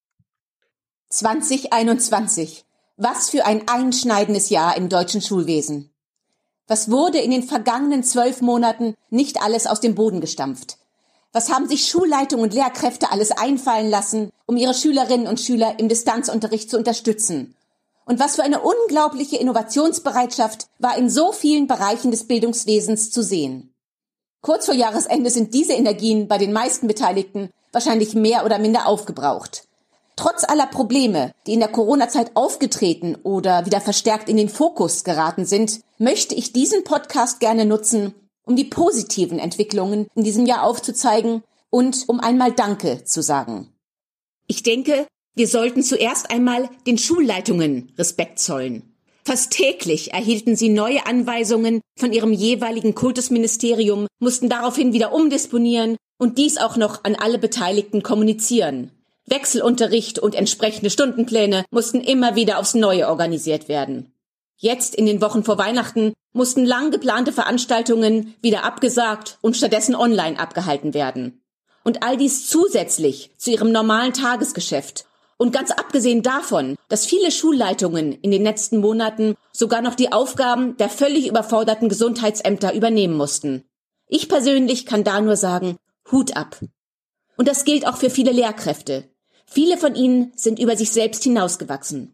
2021. 1.11 2.65
Was 2.97 3.31
für 3.31 3.45
ein 3.45 3.69
einschneidendes 3.69 4.51
Jahr 4.51 4.77
im 4.77 4.89
deutschen 4.89 5.21
Schulwesen. 5.21 5.95
Was 6.67 6.91
wurde 6.91 7.19
in 7.19 7.31
den 7.31 7.43
vergangenen 7.43 8.03
zwölf 8.03 8.41
Monaten 8.41 8.95
nicht 9.11 9.43
alles 9.43 9.67
aus 9.67 9.81
dem 9.81 9.95
Boden 9.95 10.21
gestampft? 10.21 10.79
Was 11.35 11.51
haben 11.51 11.67
sich 11.67 11.89
Schulleitung 11.89 12.43
und 12.43 12.55
Lehrkräfte 12.55 13.11
alles 13.11 13.33
einfallen 13.33 13.91
lassen, 13.91 14.31
um 14.47 14.57
ihre 14.57 14.73
Schülerinnen 14.73 15.27
und 15.27 15.41
Schüler 15.41 15.81
im 15.81 15.89
Distanzunterricht 15.89 16.71
zu 16.71 16.79
unterstützen? 16.79 17.57
Und 18.07 18.21
was 18.21 18.37
für 18.37 18.45
eine 18.45 18.61
unglaubliche 18.61 19.39
Innovationsbereitschaft 19.39 20.69
war 20.79 20.97
in 20.97 21.11
so 21.11 21.33
vielen 21.33 21.67
Bereichen 21.67 22.13
des 22.13 22.29
Bildungswesens 22.29 23.11
zu 23.11 23.21
sehen. 23.25 23.75
Kurz 24.43 24.67
vor 24.67 24.77
Jahresende 24.77 25.29
sind 25.29 25.55
diese 25.55 25.73
Energien 25.73 26.29
bei 26.29 26.39
den 26.39 26.53
meisten 26.53 26.87
Beteiligten 26.87 27.51
wahrscheinlich 27.73 28.15
mehr 28.15 28.45
oder 28.45 28.61
minder 28.61 28.87
aufgebraucht. 28.87 29.67
Trotz 30.15 30.45
aller 30.45 30.67
Probleme, 30.67 31.33
die 31.49 31.55
in 31.55 31.61
der 31.61 31.69
Corona-Zeit 31.69 32.37
aufgetreten 32.37 33.17
oder 33.25 33.67
wieder 33.67 33.81
verstärkt 33.81 34.29
in 34.29 34.37
den 34.37 34.49
Fokus 34.49 35.03
geraten 35.03 35.47
sind, 35.47 35.81
möchte 35.99 36.37
ich 36.37 36.53
diesen 36.53 36.85
Podcast 36.85 37.41
gerne 37.41 37.65
nutzen, 37.65 38.15
um 38.45 38.57
die 38.57 38.65
positiven 38.65 39.39
Entwicklungen 39.39 40.07
in 40.15 40.25
diesem 40.25 40.47
Jahr 40.47 40.63
aufzuzeigen 40.63 41.43
und 41.71 42.05
um 42.09 42.21
einmal 42.21 42.53
Danke 42.53 43.05
zu 43.05 43.23
sagen. 43.23 43.69
Ich 44.47 44.63
denke, 44.63 45.07
wir 45.35 45.49
sollten 45.49 45.83
zuerst 45.83 46.31
einmal 46.31 46.69
den 46.87 46.99
Schulleitungen 46.99 47.93
Respekt 47.99 48.39
zollen. 48.39 48.95
Fast 49.25 49.53
täglich 49.53 50.13
erhielten 50.13 50.55
sie 50.55 50.69
neue 50.69 51.07
Anweisungen 51.07 51.81
von 51.99 52.13
ihrem 52.13 52.33
jeweiligen 52.33 52.95
Kultusministerium, 52.95 54.07
mussten 54.21 54.51
daraufhin 54.51 54.93
wieder 54.93 55.15
umdisponieren 55.15 55.97
und 56.19 56.37
dies 56.39 56.59
auch 56.59 56.77
noch 56.77 57.05
an 57.05 57.17
alle 57.17 57.39
Beteiligten 57.39 58.03
kommunizieren. 58.03 58.91
Wechselunterricht 59.27 60.19
und 60.19 60.35
entsprechende 60.35 60.91
Stundenpläne 60.91 61.65
mussten 61.71 62.03
immer 62.03 62.37
wieder 62.37 62.59
aufs 62.59 62.75
Neue 62.75 63.09
organisiert 63.09 63.69
werden. 63.69 64.13
Jetzt 64.59 64.95
in 64.95 65.07
den 65.07 65.23
Wochen 65.23 65.43
vor 65.43 65.57
Weihnachten 65.57 66.13
mussten 66.35 66.67
lang 66.67 66.91
geplante 66.91 67.33
Veranstaltungen 67.33 68.35
wieder 68.43 68.65
abgesagt 68.65 69.39
und 69.41 69.57
stattdessen 69.57 69.95
online 69.95 70.39
abgehalten 70.39 70.93
werden. 70.93 71.41
Und 71.85 72.03
all 72.03 72.17
dies 72.17 72.47
zusätzlich 72.47 73.31
zu 73.39 73.53
ihrem 73.53 73.73
normalen 73.73 74.13
Tagesgeschäft. 74.13 75.07
Und 75.37 75.53
ganz 75.53 75.71
abgesehen 75.71 76.23
davon, 76.23 76.77
dass 76.89 77.07
viele 77.07 77.31
Schulleitungen 77.31 78.13
in 78.13 78.31
den 78.31 78.43
letzten 78.43 78.79
Monaten 78.79 79.37
sogar 79.53 79.81
noch 79.81 79.95
die 79.95 80.13
Aufgaben 80.13 80.77
der 80.77 80.89
völlig 80.89 81.27
überforderten 81.29 81.89
Gesundheitsämter 81.89 82.75
übernehmen 82.75 83.17
mussten. 83.17 83.65
Ich 84.07 84.29
persönlich 84.29 84.87
kann 84.87 85.05
da 85.05 85.21
nur 85.21 85.37
sagen, 85.37 85.77
Hut 86.11 86.37
ab. 86.37 86.61
Und 87.37 87.49
das 87.49 87.65
gilt 87.65 87.87
auch 87.87 87.97
für 87.97 88.11
viele 88.11 88.33
Lehrkräfte. 88.33 89.11
Viele 89.47 89.77
von 89.77 89.95
ihnen 89.95 90.33
sind 90.37 90.59
über 90.59 90.77
sich 90.77 90.91
selbst 90.91 91.23
hinausgewachsen. 91.23 92.14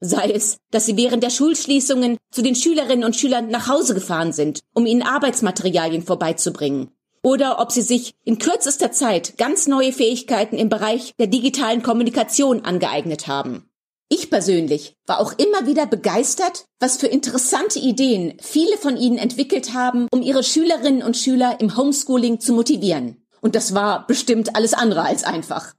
Sei 0.00 0.30
es, 0.30 0.56
dass 0.70 0.86
sie 0.86 0.96
während 0.96 1.22
der 1.22 1.30
Schulschließungen 1.30 2.16
zu 2.30 2.42
den 2.42 2.54
Schülerinnen 2.54 3.04
und 3.04 3.16
Schülern 3.16 3.48
nach 3.48 3.68
Hause 3.68 3.94
gefahren 3.94 4.32
sind, 4.32 4.60
um 4.74 4.86
ihnen 4.86 5.02
Arbeitsmaterialien 5.02 6.02
vorbeizubringen. 6.02 6.90
Oder 7.22 7.60
ob 7.60 7.70
sie 7.70 7.82
sich 7.82 8.14
in 8.24 8.38
kürzester 8.38 8.92
Zeit 8.92 9.36
ganz 9.36 9.66
neue 9.66 9.92
Fähigkeiten 9.92 10.56
im 10.56 10.70
Bereich 10.70 11.12
der 11.18 11.26
digitalen 11.26 11.82
Kommunikation 11.82 12.64
angeeignet 12.64 13.26
haben. 13.26 13.70
Ich 14.08 14.30
persönlich 14.30 14.96
war 15.06 15.20
auch 15.20 15.34
immer 15.34 15.66
wieder 15.66 15.86
begeistert, 15.86 16.64
was 16.80 16.96
für 16.96 17.06
interessante 17.06 17.78
Ideen 17.78 18.38
viele 18.40 18.76
von 18.78 18.96
ihnen 18.96 19.18
entwickelt 19.18 19.74
haben, 19.74 20.08
um 20.10 20.22
ihre 20.22 20.42
Schülerinnen 20.42 21.02
und 21.02 21.16
Schüler 21.16 21.60
im 21.60 21.76
Homeschooling 21.76 22.40
zu 22.40 22.54
motivieren. 22.54 23.22
Und 23.40 23.54
das 23.54 23.74
war 23.74 24.06
bestimmt 24.06 24.56
alles 24.56 24.74
andere 24.74 25.02
als 25.02 25.24
einfach. 25.24 25.74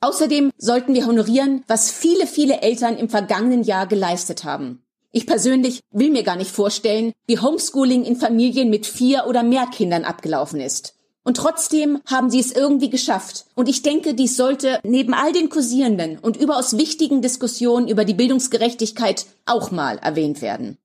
Außerdem 0.00 0.52
sollten 0.56 0.94
wir 0.94 1.06
honorieren, 1.06 1.64
was 1.66 1.90
viele, 1.90 2.26
viele 2.26 2.60
Eltern 2.60 2.96
im 2.96 3.08
vergangenen 3.08 3.64
Jahr 3.64 3.86
geleistet 3.86 4.44
haben. 4.44 4.82
Ich 5.10 5.26
persönlich 5.26 5.80
will 5.90 6.10
mir 6.10 6.22
gar 6.22 6.36
nicht 6.36 6.50
vorstellen, 6.50 7.12
wie 7.26 7.38
Homeschooling 7.38 8.04
in 8.04 8.16
Familien 8.16 8.70
mit 8.70 8.86
vier 8.86 9.26
oder 9.26 9.42
mehr 9.42 9.66
Kindern 9.66 10.04
abgelaufen 10.04 10.60
ist. 10.60 10.94
Und 11.24 11.36
trotzdem 11.36 12.00
haben 12.06 12.30
sie 12.30 12.40
es 12.40 12.52
irgendwie 12.52 12.90
geschafft. 12.90 13.46
Und 13.54 13.68
ich 13.68 13.82
denke, 13.82 14.14
dies 14.14 14.36
sollte 14.36 14.80
neben 14.84 15.14
all 15.14 15.32
den 15.32 15.48
kursierenden 15.48 16.18
und 16.18 16.36
überaus 16.36 16.78
wichtigen 16.78 17.20
Diskussionen 17.20 17.88
über 17.88 18.04
die 18.04 18.14
Bildungsgerechtigkeit 18.14 19.26
auch 19.46 19.70
mal 19.70 19.98
erwähnt 19.98 20.40
werden. 20.40 20.78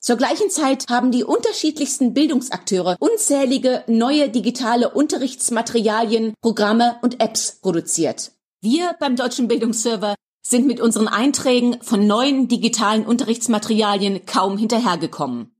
Zur 0.00 0.16
gleichen 0.16 0.50
Zeit 0.50 0.84
haben 0.88 1.10
die 1.10 1.24
unterschiedlichsten 1.24 2.14
Bildungsakteure 2.14 2.96
unzählige 3.00 3.82
neue 3.88 4.28
digitale 4.28 4.90
Unterrichtsmaterialien, 4.90 6.34
Programme 6.40 6.96
und 7.02 7.20
Apps 7.20 7.58
produziert. 7.60 8.32
Wir 8.60 8.96
beim 8.98 9.14
Deutschen 9.14 9.46
Bildungsserver 9.46 10.16
sind 10.42 10.66
mit 10.66 10.80
unseren 10.80 11.06
Einträgen 11.06 11.80
von 11.80 12.08
neuen 12.08 12.48
digitalen 12.48 13.06
Unterrichtsmaterialien 13.06 14.26
kaum 14.26 14.58
hinterhergekommen. 14.58 15.54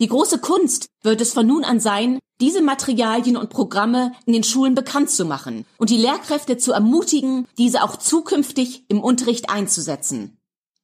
Die 0.00 0.08
große 0.08 0.38
Kunst 0.38 0.86
wird 1.02 1.20
es 1.20 1.32
von 1.32 1.46
nun 1.46 1.62
an 1.62 1.78
sein, 1.78 2.18
diese 2.40 2.60
Materialien 2.60 3.36
und 3.36 3.50
Programme 3.50 4.10
in 4.26 4.32
den 4.32 4.42
Schulen 4.42 4.74
bekannt 4.74 5.10
zu 5.10 5.24
machen 5.24 5.66
und 5.78 5.90
die 5.90 5.96
Lehrkräfte 5.96 6.56
zu 6.56 6.72
ermutigen, 6.72 7.46
diese 7.58 7.84
auch 7.84 7.94
zukünftig 7.94 8.86
im 8.88 9.00
Unterricht 9.00 9.48
einzusetzen. 9.48 10.38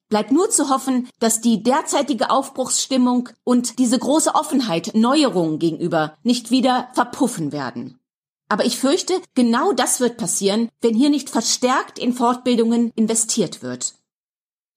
Bleibt 0.09 0.31
nur 0.31 0.51
zu 0.51 0.71
hoffen, 0.71 1.09
dass 1.19 1.41
die 1.41 1.65
derzeitige 1.65 2.31
Aufbruchsstimmung 2.31 3.31
und 3.43 3.81
diese 3.81 3.99
große 3.99 4.33
Offenheit 4.37 4.93
Neuerungen 4.95 5.59
gegenüber 5.59 6.17
nicht 6.23 6.53
wieder 6.53 6.89
verpuffen 6.95 7.51
werden. 7.51 7.98
Aber 8.49 8.65
ich 8.65 8.79
fürchte, 8.79 9.21
genau 9.35 9.73
das 9.73 10.01
wird 10.01 10.17
passieren, 10.17 10.69
wenn 10.81 10.95
hier 10.95 11.11
nicht 11.11 11.31
verstärkt 11.31 11.99
in 11.99 12.15
Fortbildungen 12.15 12.93
investiert 12.95 13.63
wird. 13.63 13.95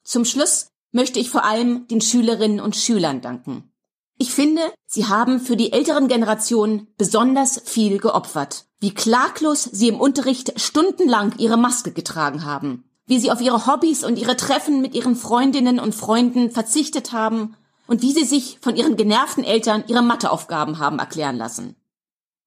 Zum 0.04 0.26
Schluss 0.26 0.68
möchte 0.92 1.20
ich 1.20 1.30
vor 1.30 1.46
allem 1.46 1.88
den 1.88 2.02
Schülerinnen 2.02 2.60
und 2.60 2.76
Schülern 2.76 3.22
danken. 3.22 3.72
Ich 4.18 4.32
finde, 4.32 4.62
sie 4.86 5.06
haben 5.06 5.40
für 5.40 5.56
die 5.56 5.72
älteren 5.72 6.08
Generationen 6.08 6.88
besonders 6.98 7.62
viel 7.64 7.98
geopfert. 7.98 8.66
Wie 8.80 8.94
klaglos 8.94 9.64
sie 9.64 9.88
im 9.88 10.00
Unterricht 10.00 10.60
stundenlang 10.60 11.34
ihre 11.38 11.58
Maske 11.58 11.92
getragen 11.92 12.46
haben 12.46 12.84
wie 13.12 13.20
sie 13.20 13.30
auf 13.30 13.42
ihre 13.42 13.68
Hobbys 13.68 14.06
und 14.06 14.18
ihre 14.18 14.38
Treffen 14.38 14.82
mit 14.82 14.96
ihren 14.96 15.18
Freundinnen 15.18 15.82
und 15.82 15.94
Freunden 15.94 16.50
verzichtet 16.50 17.12
haben 17.12 17.58
und 17.86 18.02
wie 18.02 18.14
sie 18.14 18.24
sich 18.24 18.60
von 18.62 18.78
ihren 18.78 18.96
genervten 18.96 19.44
Eltern 19.44 19.84
ihre 19.88 20.02
Matheaufgaben 20.02 20.80
haben 20.80 20.98
erklären 20.98 21.36
lassen. 21.36 21.76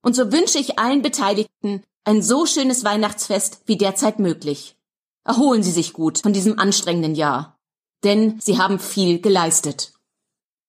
Und 0.05 0.15
so 0.15 0.31
wünsche 0.33 0.59
ich 0.59 0.79
allen 0.79 1.01
Beteiligten 1.01 1.83
ein 2.05 2.21
so 2.21 2.45
schönes 2.45 2.85
Weihnachtsfest 2.85 3.63
wie 3.65 3.79
derzeit 3.79 4.19
möglich. 4.19 4.77
Erholen 5.25 5.63
Sie 5.63 5.71
sich 5.71 5.95
gut 5.95 6.19
von 6.19 6.35
diesem 6.35 6.59
anstrengenden 6.59 7.15
Jahr, 7.15 7.57
denn 8.05 8.39
Sie 8.39 8.59
haben 8.59 8.79
viel 8.79 9.23
geleistet. 9.23 9.95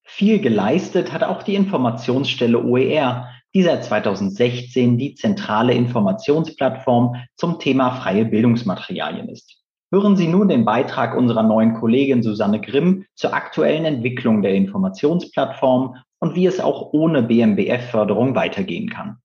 Viel 0.04 0.40
geleistet 0.40 1.12
hat 1.12 1.24
auch 1.24 1.44
die 1.44 1.56
Informationsstelle 1.56 2.64
OER, 2.64 3.28
die 3.54 3.64
seit 3.64 3.84
2016 3.84 4.98
die 4.98 5.16
zentrale 5.16 5.74
Informationsplattform 5.74 7.18
zum 7.36 7.60
Thema 7.60 7.92
freie 7.92 8.24
Bildungsmaterialien 8.24 9.28
ist. 9.28 9.58
Hören 9.92 10.16
Sie 10.16 10.30
nun 10.30 10.48
den 10.48 10.64
Beitrag 10.64 11.14
unserer 11.14 11.44
neuen 11.44 11.74
Kollegin 11.74 12.24
Susanne 12.24 12.62
Grimm 12.62 13.06
zur 13.16 13.34
aktuellen 13.34 13.84
Entwicklung 13.84 14.42
der 14.42 14.54
Informationsplattform 14.54 15.98
und 16.20 16.36
wie 16.36 16.46
es 16.46 16.62
auch 16.62 16.94
ohne 16.94 17.22
BMBF-Förderung 17.22 18.34
weitergehen 18.36 18.90
kann. 18.90 19.18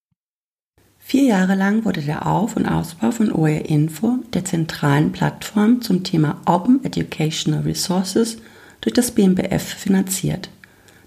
Vier 1.11 1.25
Jahre 1.25 1.57
lang 1.57 1.85
wurde 1.85 2.03
der 2.03 2.25
Auf- 2.29 2.55
und 2.55 2.67
Ausbau 2.67 3.11
von 3.11 3.33
OER 3.33 3.69
Info, 3.69 4.21
der 4.33 4.45
zentralen 4.45 5.11
Plattform 5.11 5.83
zum 5.83 6.05
Thema 6.05 6.41
Open 6.47 6.85
Educational 6.85 7.63
Resources, 7.63 8.37
durch 8.81 8.95
das 8.95 9.11
BMBF 9.11 9.61
finanziert. 9.61 10.51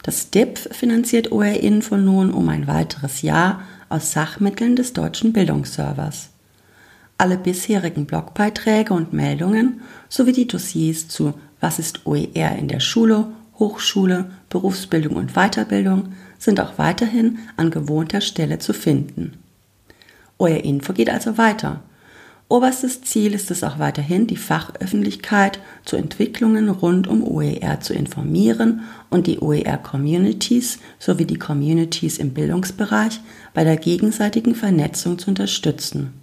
Das 0.04 0.30
DIPF 0.30 0.76
finanziert 0.76 1.32
OER 1.32 1.58
Info 1.58 1.96
nun 1.96 2.34
um 2.34 2.50
ein 2.50 2.68
weiteres 2.68 3.22
Jahr 3.22 3.62
aus 3.88 4.12
Sachmitteln 4.12 4.76
des 4.76 4.92
deutschen 4.92 5.32
Bildungsservers 5.32 6.32
alle 7.18 7.38
bisherigen 7.38 8.06
Blogbeiträge 8.06 8.94
und 8.94 9.14
Meldungen 9.14 9.80
sowie 10.10 10.34
die 10.34 10.48
Dossiers 10.48 11.08
zu 11.08 11.36
Was 11.62 11.80
ist 11.80 12.06
OER 12.06 12.58
in 12.58 12.68
der 12.68 12.82
Schule, 12.82 13.28
Hochschule, 13.58 14.32
Berufsbildung 14.50 15.16
und 15.16 15.36
Weiterbildung 15.36 16.10
sind 16.38 16.60
auch 16.60 16.78
weiterhin 16.78 17.40
an 17.56 17.72
gewohnter 17.72 18.20
Stelle 18.20 18.60
zu 18.60 18.74
finden. 18.74 19.38
OER 20.38 20.64
Info 20.64 20.94
geht 20.94 21.10
also 21.10 21.38
weiter. 21.38 21.82
Oberstes 22.50 23.02
Ziel 23.02 23.34
ist 23.34 23.50
es 23.50 23.64
auch 23.64 23.80
weiterhin, 23.80 24.28
die 24.28 24.38
Fachöffentlichkeit 24.38 25.60
zu 25.86 25.96
Entwicklungen 25.96 26.70
rund 26.70 27.08
um 27.08 27.24
OER 27.24 27.80
zu 27.80 27.94
informieren 27.94 28.82
und 29.10 29.26
die 29.26 29.40
OER-Communities 29.40 30.78
sowie 31.00 31.26
die 31.26 31.40
Communities 31.40 32.18
im 32.18 32.34
Bildungsbereich 32.34 33.22
bei 33.54 33.64
der 33.64 33.78
gegenseitigen 33.78 34.54
Vernetzung 34.54 35.18
zu 35.18 35.30
unterstützen. 35.30 36.14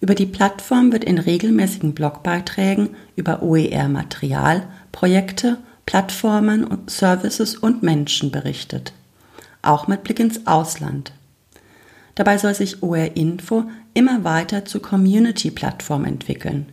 Über 0.00 0.14
die 0.14 0.26
Plattform 0.26 0.92
wird 0.92 1.04
in 1.04 1.18
regelmäßigen 1.18 1.92
Blogbeiträgen 1.92 2.90
über 3.16 3.42
OER-Material, 3.42 4.64
Projekte, 4.90 5.58
Plattformen, 5.86 6.66
Services 6.86 7.56
und 7.56 7.82
Menschen 7.82 8.30
berichtet. 8.30 8.92
Auch 9.62 9.88
mit 9.88 10.04
Blick 10.04 10.20
ins 10.20 10.46
Ausland. 10.46 11.12
Dabei 12.18 12.36
soll 12.36 12.52
sich 12.52 12.82
OER 12.82 13.16
Info 13.16 13.62
immer 13.94 14.24
weiter 14.24 14.64
zur 14.64 14.82
Community-Plattform 14.82 16.04
entwickeln. 16.04 16.66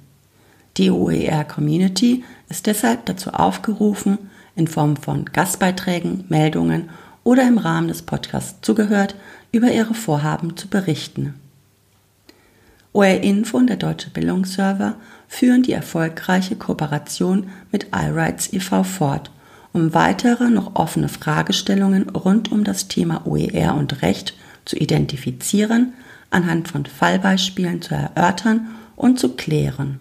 Die 0.78 0.90
OER 0.90 1.44
Community 1.44 2.24
ist 2.50 2.66
deshalb 2.66 3.06
dazu 3.06 3.30
aufgerufen, 3.30 4.18
in 4.56 4.68
Form 4.68 4.96
von 4.98 5.26
Gastbeiträgen, 5.26 6.24
Meldungen 6.30 6.90
oder 7.24 7.48
im 7.48 7.60
Rahmen 7.60 7.90
des 7.90 8.02
Podcasts 8.02 8.58
zugehört, 8.62 9.14
über 9.52 9.72
ihre 9.72 9.94
Vorhaben 9.94 10.58
zu 10.58 10.68
berichten. 10.68 11.36
OR 12.92 13.06
Info 13.06 13.58
und 13.58 13.68
der 13.68 13.78
Deutsche 13.78 14.10
Bildungsserver 14.10 14.96
führen 15.28 15.62
die 15.62 15.74
erfolgreiche 15.74 16.56
Kooperation 16.56 17.52
mit 17.72 17.90
iRights 17.94 18.52
e.V. 18.52 18.82
fort, 18.82 19.30
um 19.74 19.94
weitere 19.94 20.50
noch 20.50 20.74
offene 20.74 21.08
Fragestellungen 21.08 22.10
rund 22.10 22.52
um 22.52 22.64
das 22.64 22.88
Thema 22.88 23.28
OER 23.28 23.76
und 23.76 24.02
Recht 24.02 24.34
zu 24.66 24.76
identifizieren, 24.76 25.94
anhand 26.30 26.68
von 26.68 26.86
Fallbeispielen 26.86 27.82
zu 27.82 27.96
erörtern 27.96 28.68
und 28.96 29.20
zu 29.20 29.36
klären. 29.36 30.00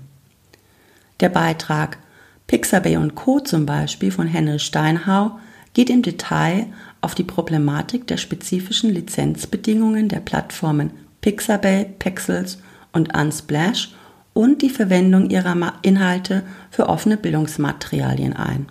Der 1.21 1.29
Beitrag 1.29 1.99
Pixabay 2.47 2.97
und 2.97 3.15
Co. 3.15 3.41
zum 3.41 3.67
Beispiel 3.67 4.11
von 4.11 4.27
Henry 4.27 4.59
Steinhau 4.59 5.39
geht 5.73 5.91
im 5.91 6.03
Detail 6.03 6.67
auf 7.01 7.15
die 7.15 7.25
Problematik 7.25 8.07
der 8.07 8.17
spezifischen 8.17 8.91
Lizenzbedingungen 8.91 10.09
der 10.09 10.21
Plattformen 10.21 10.91
Pixabay, 11.21 11.87
Pexels 11.99 12.59
und 12.93 13.17
Unsplash 13.17 13.95
und 14.35 14.63
die 14.63 14.71
Verwendung 14.71 15.31
ihrer 15.31 15.75
Inhalte 15.83 16.43
für 16.71 16.89
offene 16.89 17.17
Bildungsmaterialien 17.17 18.35
ein. 18.35 18.67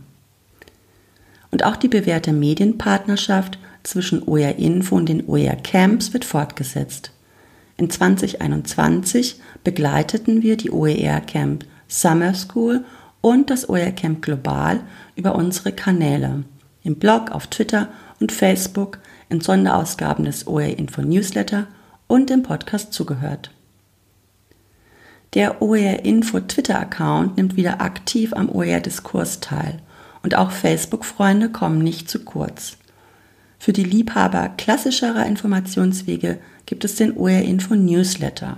Und 1.52 1.64
auch 1.64 1.76
die 1.76 1.88
bewährte 1.88 2.34
Medienpartnerschaft 2.34 3.58
zwischen 3.84 4.24
OER 4.24 4.56
Info 4.56 4.96
und 4.96 5.10
den 5.10 5.28
OER 5.28 5.56
Camps 5.56 6.14
wird 6.14 6.26
fortgesetzt. 6.26 7.12
In 7.78 7.90
2021 7.90 9.40
begleiteten 9.64 10.42
wir 10.42 10.58
die 10.58 10.72
OER 10.72 11.22
Camp 11.22 11.66
Summer 11.88 12.34
School 12.34 12.86
und 13.22 13.50
das 13.50 13.70
OER 13.70 13.92
Camp 13.92 14.22
Global 14.22 14.82
über 15.16 15.36
unsere 15.36 15.72
Kanäle, 15.72 16.44
im 16.84 16.96
Blog, 16.96 17.32
auf 17.32 17.48
Twitter 17.48 17.90
und 18.20 18.32
Facebook, 18.32 19.00
in 19.30 19.42
Sonderausgaben 19.42 20.26
des 20.26 20.48
OER 20.48 20.78
Info 20.78 21.02
Newsletter 21.02 21.68
und 22.08 22.30
im 22.30 22.44
Podcast 22.44 22.94
zugehört. 22.94 23.52
Der 25.34 25.62
OER 25.64 26.06
Info 26.06 26.40
Twitter-Account 26.40 27.38
nimmt 27.38 27.56
wieder 27.56 27.82
aktiv 27.82 28.34
am 28.34 28.50
OER-Diskurs 28.50 29.40
teil 29.40 29.80
und 30.22 30.36
auch 30.36 30.52
Facebook-Freunde 30.52 31.50
kommen 31.50 31.80
nicht 31.80 32.10
zu 32.10 32.20
kurz. 32.24 32.78
Für 33.64 33.72
die 33.72 33.86
Liebhaber 33.86 34.50
klassischerer 34.58 35.26
Informationswege 35.26 36.38
gibt 36.66 36.84
es 36.84 36.98
den 36.98 37.16
OER 37.16 37.44
Info 37.44 37.76
Newsletter. 37.76 38.58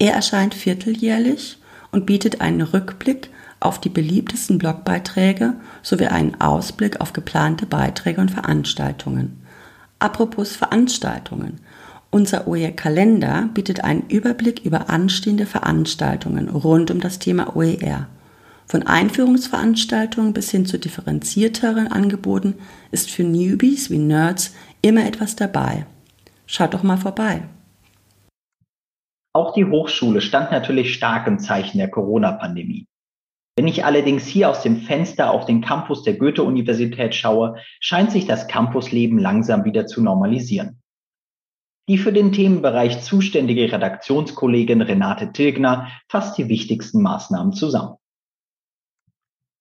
Er 0.00 0.14
erscheint 0.14 0.54
vierteljährlich 0.54 1.58
und 1.92 2.04
bietet 2.04 2.40
einen 2.40 2.62
Rückblick 2.62 3.30
auf 3.60 3.80
die 3.80 3.90
beliebtesten 3.90 4.58
Blogbeiträge 4.58 5.54
sowie 5.84 6.06
einen 6.06 6.40
Ausblick 6.40 7.00
auf 7.00 7.12
geplante 7.12 7.64
Beiträge 7.64 8.20
und 8.20 8.32
Veranstaltungen. 8.32 9.40
Apropos 10.00 10.56
Veranstaltungen. 10.56 11.60
Unser 12.10 12.48
OER-Kalender 12.48 13.50
bietet 13.54 13.84
einen 13.84 14.02
Überblick 14.08 14.64
über 14.64 14.90
anstehende 14.90 15.46
Veranstaltungen 15.46 16.48
rund 16.48 16.90
um 16.90 16.98
das 16.98 17.20
Thema 17.20 17.54
OER. 17.54 18.08
Von 18.68 18.82
Einführungsveranstaltungen 18.82 20.34
bis 20.34 20.50
hin 20.50 20.66
zu 20.66 20.78
differenzierteren 20.78 21.88
Angeboten 21.88 22.56
ist 22.90 23.10
für 23.10 23.24
Newbies 23.24 23.90
wie 23.90 23.98
Nerds 23.98 24.54
immer 24.82 25.06
etwas 25.06 25.36
dabei. 25.36 25.86
Schaut 26.46 26.74
doch 26.74 26.82
mal 26.82 26.98
vorbei. 26.98 27.44
Auch 29.34 29.54
die 29.54 29.64
Hochschule 29.64 30.20
stand 30.20 30.50
natürlich 30.50 30.92
stark 30.92 31.26
im 31.26 31.38
Zeichen 31.38 31.78
der 31.78 31.90
Corona-Pandemie. 31.90 32.86
Wenn 33.56 33.68
ich 33.68 33.84
allerdings 33.84 34.26
hier 34.26 34.50
aus 34.50 34.62
dem 34.62 34.76
Fenster 34.76 35.30
auf 35.30 35.46
den 35.46 35.62
Campus 35.62 36.02
der 36.02 36.18
Goethe-Universität 36.18 37.14
schaue, 37.14 37.56
scheint 37.80 38.12
sich 38.12 38.26
das 38.26 38.48
Campusleben 38.48 39.18
langsam 39.18 39.64
wieder 39.64 39.86
zu 39.86 40.02
normalisieren. 40.02 40.82
Die 41.88 41.98
für 41.98 42.12
den 42.12 42.32
Themenbereich 42.32 43.00
zuständige 43.02 43.72
Redaktionskollegin 43.72 44.82
Renate 44.82 45.32
Tilgner 45.32 45.88
fasst 46.08 46.36
die 46.36 46.48
wichtigsten 46.48 47.00
Maßnahmen 47.00 47.54
zusammen. 47.54 47.97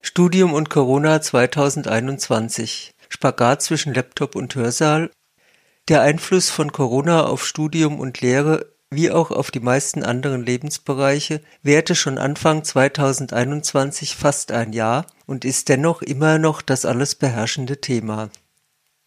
Studium 0.10 0.54
und 0.54 0.70
Corona 0.70 1.22
2021. 1.22 2.94
Spagat 3.10 3.62
zwischen 3.62 3.94
Laptop 3.94 4.38
und 4.38 4.56
Hörsaal. 4.56 5.12
Der 5.90 6.02
Einfluss 6.02 6.50
von 6.50 6.72
Corona 6.72 7.26
auf 7.26 7.46
Studium 7.46 8.00
und 8.00 8.22
Lehre 8.22 8.72
wie 8.90 9.12
auch 9.12 9.32
auf 9.32 9.52
die 9.52 9.60
meisten 9.60 10.04
anderen 10.04 10.46
Lebensbereiche 10.46 11.42
währte 11.62 11.94
schon 11.94 12.18
Anfang 12.18 12.64
2021 12.64 14.16
fast 14.16 14.54
ein 14.54 14.72
Jahr 14.72 15.08
und 15.26 15.44
ist 15.44 15.68
dennoch 15.68 16.02
immer 16.02 16.40
noch 16.40 16.62
das 16.62 16.86
alles 16.86 17.16
beherrschende 17.16 17.82
Thema. 17.82 18.30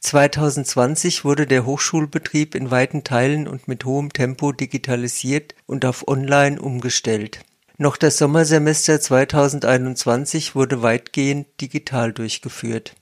2020 0.01 1.25
wurde 1.25 1.47
der 1.47 1.65
Hochschulbetrieb 1.65 2.55
in 2.55 2.71
weiten 2.71 3.05
Teilen 3.05 3.49
und 3.49 3.69
mit 3.69 3.87
hohem 3.87 4.13
Tempo 4.13 4.53
digitalisiert 4.53 5.55
und 5.65 5.87
auf 5.87 6.07
Online 6.07 6.61
umgestellt. 6.61 7.41
Noch 7.83 7.97
das 7.97 8.19
Sommersemester 8.19 9.01
2021 9.01 10.55
wurde 10.55 10.83
weitgehend 10.83 11.47
digital 11.63 12.13
durchgeführt. 12.13 12.95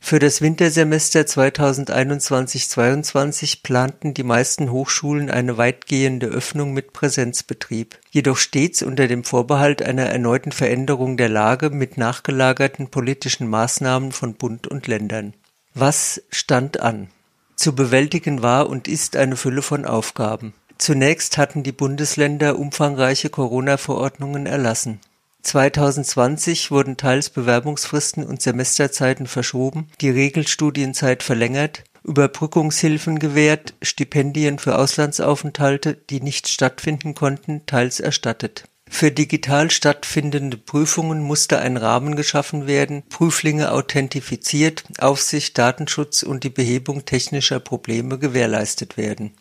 Für 0.00 0.18
das 0.18 0.40
Wintersemester 0.40 1.20
2021/22 1.20 3.62
planten 3.62 4.12
die 4.12 4.24
meisten 4.24 4.72
Hochschulen 4.72 5.30
eine 5.30 5.56
weitgehende 5.56 6.26
Öffnung 6.26 6.72
mit 6.72 6.92
Präsenzbetrieb, 6.92 8.00
jedoch 8.10 8.36
stets 8.36 8.82
unter 8.82 9.06
dem 9.06 9.22
Vorbehalt 9.22 9.82
einer 9.82 10.06
erneuten 10.06 10.50
Veränderung 10.50 11.16
der 11.16 11.28
Lage 11.28 11.70
mit 11.70 11.96
nachgelagerten 11.96 12.88
politischen 12.88 13.46
Maßnahmen 13.46 14.10
von 14.10 14.34
Bund 14.34 14.66
und 14.66 14.88
Ländern. 14.88 15.34
Was 15.74 16.20
stand 16.30 16.80
an? 16.80 17.06
Zu 17.54 17.76
bewältigen 17.76 18.42
war 18.42 18.68
und 18.68 18.88
ist 18.88 19.14
eine 19.14 19.36
Fülle 19.36 19.62
von 19.62 19.84
Aufgaben. 19.84 20.54
Zunächst 20.78 21.38
hatten 21.38 21.62
die 21.62 21.72
Bundesländer 21.72 22.58
umfangreiche 22.58 23.30
Corona-Verordnungen 23.30 24.46
erlassen. 24.46 25.00
2020 25.42 26.70
wurden 26.70 26.96
teils 26.96 27.30
Bewerbungsfristen 27.30 28.24
und 28.24 28.42
Semesterzeiten 28.42 29.26
verschoben, 29.26 29.88
die 30.00 30.10
Regelstudienzeit 30.10 31.22
verlängert, 31.22 31.84
Überbrückungshilfen 32.02 33.18
gewährt, 33.18 33.74
Stipendien 33.82 34.58
für 34.58 34.76
Auslandsaufenthalte, 34.76 35.94
die 35.94 36.20
nicht 36.20 36.48
stattfinden 36.48 37.14
konnten, 37.14 37.66
teils 37.66 38.00
erstattet. 38.00 38.64
Für 38.90 39.10
digital 39.10 39.70
stattfindende 39.70 40.56
Prüfungen 40.56 41.22
musste 41.22 41.58
ein 41.58 41.76
Rahmen 41.76 42.16
geschaffen 42.16 42.66
werden, 42.66 43.02
Prüflinge 43.08 43.72
authentifiziert, 43.72 44.84
Aufsicht, 44.98 45.56
Datenschutz 45.56 46.22
und 46.22 46.44
die 46.44 46.50
Behebung 46.50 47.04
technischer 47.04 47.60
Probleme 47.60 48.18
gewährleistet 48.18 48.96
werden 48.96 49.34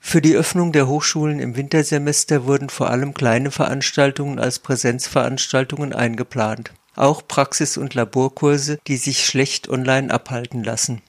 für 0.00 0.22
die 0.22 0.36
Öffnung 0.36 0.72
der 0.72 0.88
Hochschulen 0.88 1.40
im 1.40 1.56
Wintersemester 1.56 2.46
wurden 2.46 2.70
vor 2.70 2.90
allem 2.90 3.14
kleine 3.14 3.50
Veranstaltungen 3.50 4.38
als 4.38 4.58
Präsenzveranstaltungen 4.58 5.92
eingeplant, 5.92 6.72
auch 6.94 7.26
Praxis- 7.26 7.76
und 7.76 7.94
Laborkurse, 7.94 8.78
die 8.86 8.96
sich 8.96 9.26
schlecht 9.26 9.68
online 9.68 10.12
abhalten 10.12 10.64
lassen. 10.64 11.02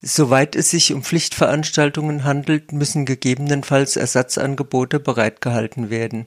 Soweit 0.00 0.54
es 0.56 0.70
sich 0.70 0.92
um 0.92 1.02
Pflichtveranstaltungen 1.02 2.24
handelt, 2.24 2.72
müssen 2.72 3.04
gegebenenfalls 3.04 3.96
Ersatzangebote 3.96 5.00
bereitgehalten 5.00 5.90
werden. 5.90 6.26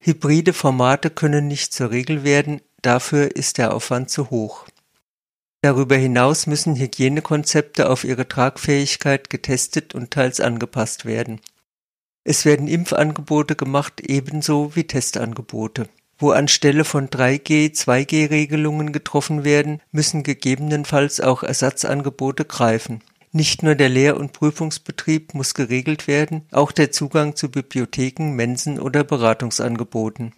Hybride 0.00 0.52
Formate 0.52 1.10
können 1.10 1.46
nicht 1.46 1.72
zur 1.72 1.90
Regel 1.90 2.24
werden, 2.24 2.60
dafür 2.82 3.36
ist 3.36 3.58
der 3.58 3.72
Aufwand 3.72 4.10
zu 4.10 4.30
hoch 4.30 4.66
Darüber 5.64 5.96
hinaus 5.96 6.46
müssen 6.46 6.76
Hygienekonzepte 6.76 7.88
auf 7.88 8.04
ihre 8.04 8.28
Tragfähigkeit 8.28 9.30
getestet 9.30 9.94
und 9.94 10.10
teils 10.10 10.38
angepasst 10.38 11.06
werden. 11.06 11.40
Es 12.22 12.44
werden 12.44 12.68
Impfangebote 12.68 13.56
gemacht 13.56 14.02
ebenso 14.02 14.76
wie 14.76 14.84
Testangebote. 14.84 15.88
Wo 16.18 16.32
anstelle 16.32 16.84
von 16.84 17.08
3G 17.08 17.72
2G-Regelungen 17.72 18.92
getroffen 18.92 19.42
werden, 19.44 19.80
müssen 19.90 20.22
gegebenenfalls 20.22 21.22
auch 21.22 21.42
Ersatzangebote 21.42 22.44
greifen. 22.44 23.02
Nicht 23.32 23.62
nur 23.62 23.74
der 23.74 23.88
Lehr- 23.88 24.18
und 24.18 24.34
Prüfungsbetrieb 24.34 25.32
muss 25.32 25.54
geregelt 25.54 26.06
werden, 26.06 26.42
auch 26.52 26.72
der 26.72 26.92
Zugang 26.92 27.36
zu 27.36 27.50
Bibliotheken, 27.50 28.34
Mensen 28.34 28.78
oder 28.78 29.02
Beratungsangeboten. 29.02 30.34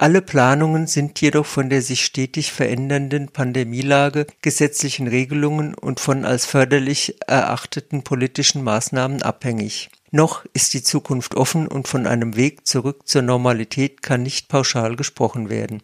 Alle 0.00 0.22
Planungen 0.22 0.86
sind 0.86 1.20
jedoch 1.20 1.44
von 1.44 1.68
der 1.68 1.82
sich 1.82 2.06
stetig 2.06 2.52
verändernden 2.52 3.28
Pandemielage, 3.28 4.26
gesetzlichen 4.40 5.06
Regelungen 5.08 5.74
und 5.74 6.00
von 6.00 6.24
als 6.24 6.46
förderlich 6.46 7.16
erachteten 7.26 8.02
politischen 8.02 8.64
Maßnahmen 8.64 9.20
abhängig. 9.20 9.90
Noch 10.10 10.46
ist 10.54 10.72
die 10.72 10.82
Zukunft 10.82 11.34
offen 11.34 11.68
und 11.68 11.86
von 11.86 12.06
einem 12.06 12.34
Weg 12.34 12.66
zurück 12.66 13.06
zur 13.06 13.20
Normalität 13.20 14.00
kann 14.00 14.22
nicht 14.22 14.48
pauschal 14.48 14.96
gesprochen 14.96 15.50
werden. 15.50 15.82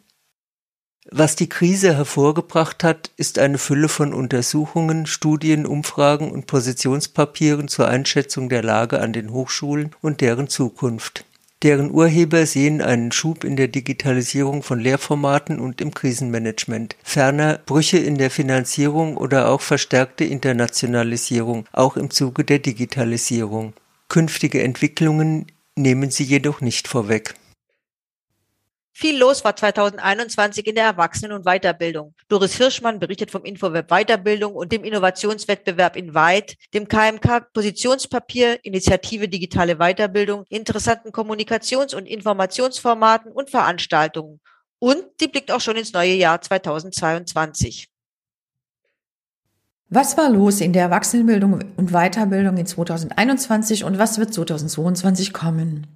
Was 1.11 1.37
die 1.37 1.51
Krise 1.51 1.95
hervorgebracht 1.95 2.85
hat, 2.85 3.11
ist 3.19 3.39
eine 3.39 3.59
Fülle 3.59 3.91
von 3.91 4.15
Untersuchungen, 4.15 5.05
Studien, 5.05 5.67
Umfragen 5.67 6.31
und 6.31 6.47
Positionspapieren 6.47 7.69
zur 7.69 7.89
Einschätzung 7.89 8.49
der 8.49 8.63
Lage 8.63 8.99
an 8.99 9.13
den 9.13 9.31
Hochschulen 9.31 9.95
und 10.01 10.23
deren 10.23 10.49
Zukunft. 10.49 11.27
Deren 11.63 11.91
Urheber 11.91 12.45
sehen 12.45 12.83
einen 12.83 13.13
Schub 13.13 13.43
in 13.43 13.57
der 13.57 13.69
Digitalisierung 13.69 14.63
von 14.63 14.79
Lehrformaten 14.79 15.59
und 15.59 15.81
im 15.81 15.95
Krisenmanagement, 15.95 16.97
ferner 17.03 17.61
Brüche 17.65 17.97
in 17.99 18.19
der 18.19 18.31
Finanzierung 18.31 19.17
oder 19.17 19.49
auch 19.49 19.63
verstärkte 19.63 20.25
Internationalisierung, 20.25 21.67
auch 21.73 21.97
im 21.97 22.11
Zuge 22.11 22.45
der 22.45 22.59
Digitalisierung. 22.59 23.73
Künftige 24.09 24.63
Entwicklungen 24.63 25.47
nehmen 25.77 26.11
sie 26.11 26.25
jedoch 26.25 26.61
nicht 26.61 26.89
vorweg. 26.89 27.35
Viel 28.99 29.19
los 29.19 29.45
war 29.45 29.55
2021 29.55 30.67
in 30.67 30.75
der 30.75 30.85
Erwachsenen- 30.85 31.33
und 31.33 31.45
Weiterbildung. 31.45 32.15
Doris 32.29 32.57
Hirschmann 32.57 32.99
berichtet 32.99 33.31
vom 33.31 33.45
Infoweb 33.45 33.89
Weiterbildung 33.89 34.55
und 34.55 34.73
dem 34.73 34.85
Innovationswettbewerb 34.85 35.97
in 35.97 36.15
Weit, 36.15 36.57
dem 36.73 36.89
KMK 36.89 37.53
Positionspapier, 37.53 38.65
Initiative 38.65 39.29
Digitale 39.29 39.77
Weiterbildung, 39.77 40.45
interessanten 40.49 41.11
Kommunikations- 41.11 41.95
und 41.95 42.07
Informationsformaten 42.07 43.33
und 43.33 43.51
Veranstaltungen. 43.51 44.41
Und 44.79 45.05
die 45.21 45.29
blickt 45.29 45.53
auch 45.53 45.61
schon 45.61 45.77
ins 45.77 45.93
neue 45.93 46.15
Jahr 46.15 46.41
2022. 46.41 47.89
Was 49.91 50.17
war 50.17 50.31
los 50.31 50.63
in 50.63 50.73
der 50.73 50.85
Erwachsenenbildung 50.85 51.75
und 51.77 51.91
Weiterbildung 51.91 52.57
in 52.57 52.65
2021 52.65 53.85
und 53.85 53.99
was 53.99 54.17
wird 54.17 54.33
2022 54.33 55.35
kommen? 55.35 55.96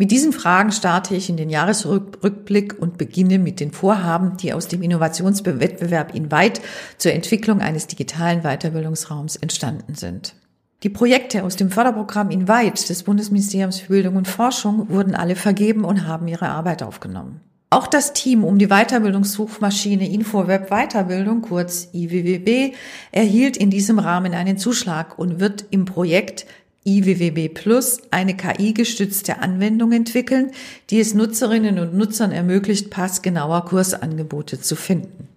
Mit 0.00 0.12
diesen 0.12 0.32
Fragen 0.32 0.70
starte 0.70 1.16
ich 1.16 1.28
in 1.28 1.36
den 1.36 1.50
Jahresrückblick 1.50 2.80
und 2.80 2.98
beginne 2.98 3.40
mit 3.40 3.58
den 3.58 3.72
Vorhaben, 3.72 4.36
die 4.36 4.52
aus 4.52 4.68
dem 4.68 4.80
Innovationswettbewerb 4.82 6.14
in 6.14 6.30
Weit 6.30 6.60
zur 6.98 7.12
Entwicklung 7.12 7.60
eines 7.60 7.88
digitalen 7.88 8.42
Weiterbildungsraums 8.42 9.34
entstanden 9.34 9.96
sind. 9.96 10.36
Die 10.84 10.88
Projekte 10.88 11.42
aus 11.42 11.56
dem 11.56 11.72
Förderprogramm 11.72 12.30
in 12.30 12.46
Weit 12.46 12.88
des 12.88 13.02
Bundesministeriums 13.02 13.80
für 13.80 13.88
Bildung 13.88 14.14
und 14.14 14.28
Forschung 14.28 14.88
wurden 14.88 15.16
alle 15.16 15.34
vergeben 15.34 15.84
und 15.84 16.06
haben 16.06 16.28
ihre 16.28 16.48
Arbeit 16.48 16.84
aufgenommen. 16.84 17.40
Auch 17.70 17.88
das 17.88 18.12
Team 18.12 18.44
um 18.44 18.58
die 18.58 18.68
Weiterbildungssuchmaschine 18.68 20.08
InfoWeb 20.08 20.70
Weiterbildung, 20.70 21.42
kurz 21.42 21.88
IWWB, 21.92 22.74
erhielt 23.10 23.56
in 23.56 23.70
diesem 23.70 23.98
Rahmen 23.98 24.32
einen 24.32 24.58
Zuschlag 24.58 25.18
und 25.18 25.40
wird 25.40 25.66
im 25.70 25.84
Projekt 25.84 26.46
IWWB 26.88 27.52
Plus 27.52 27.98
eine 28.10 28.34
KI-gestützte 28.34 29.40
Anwendung 29.40 29.92
entwickeln, 29.92 30.52
die 30.88 31.00
es 31.00 31.12
Nutzerinnen 31.12 31.78
und 31.78 31.94
Nutzern 31.94 32.32
ermöglicht, 32.32 32.90
passgenauer 32.90 33.66
Kursangebote 33.66 34.60
zu 34.60 34.74
finden. 34.74 35.28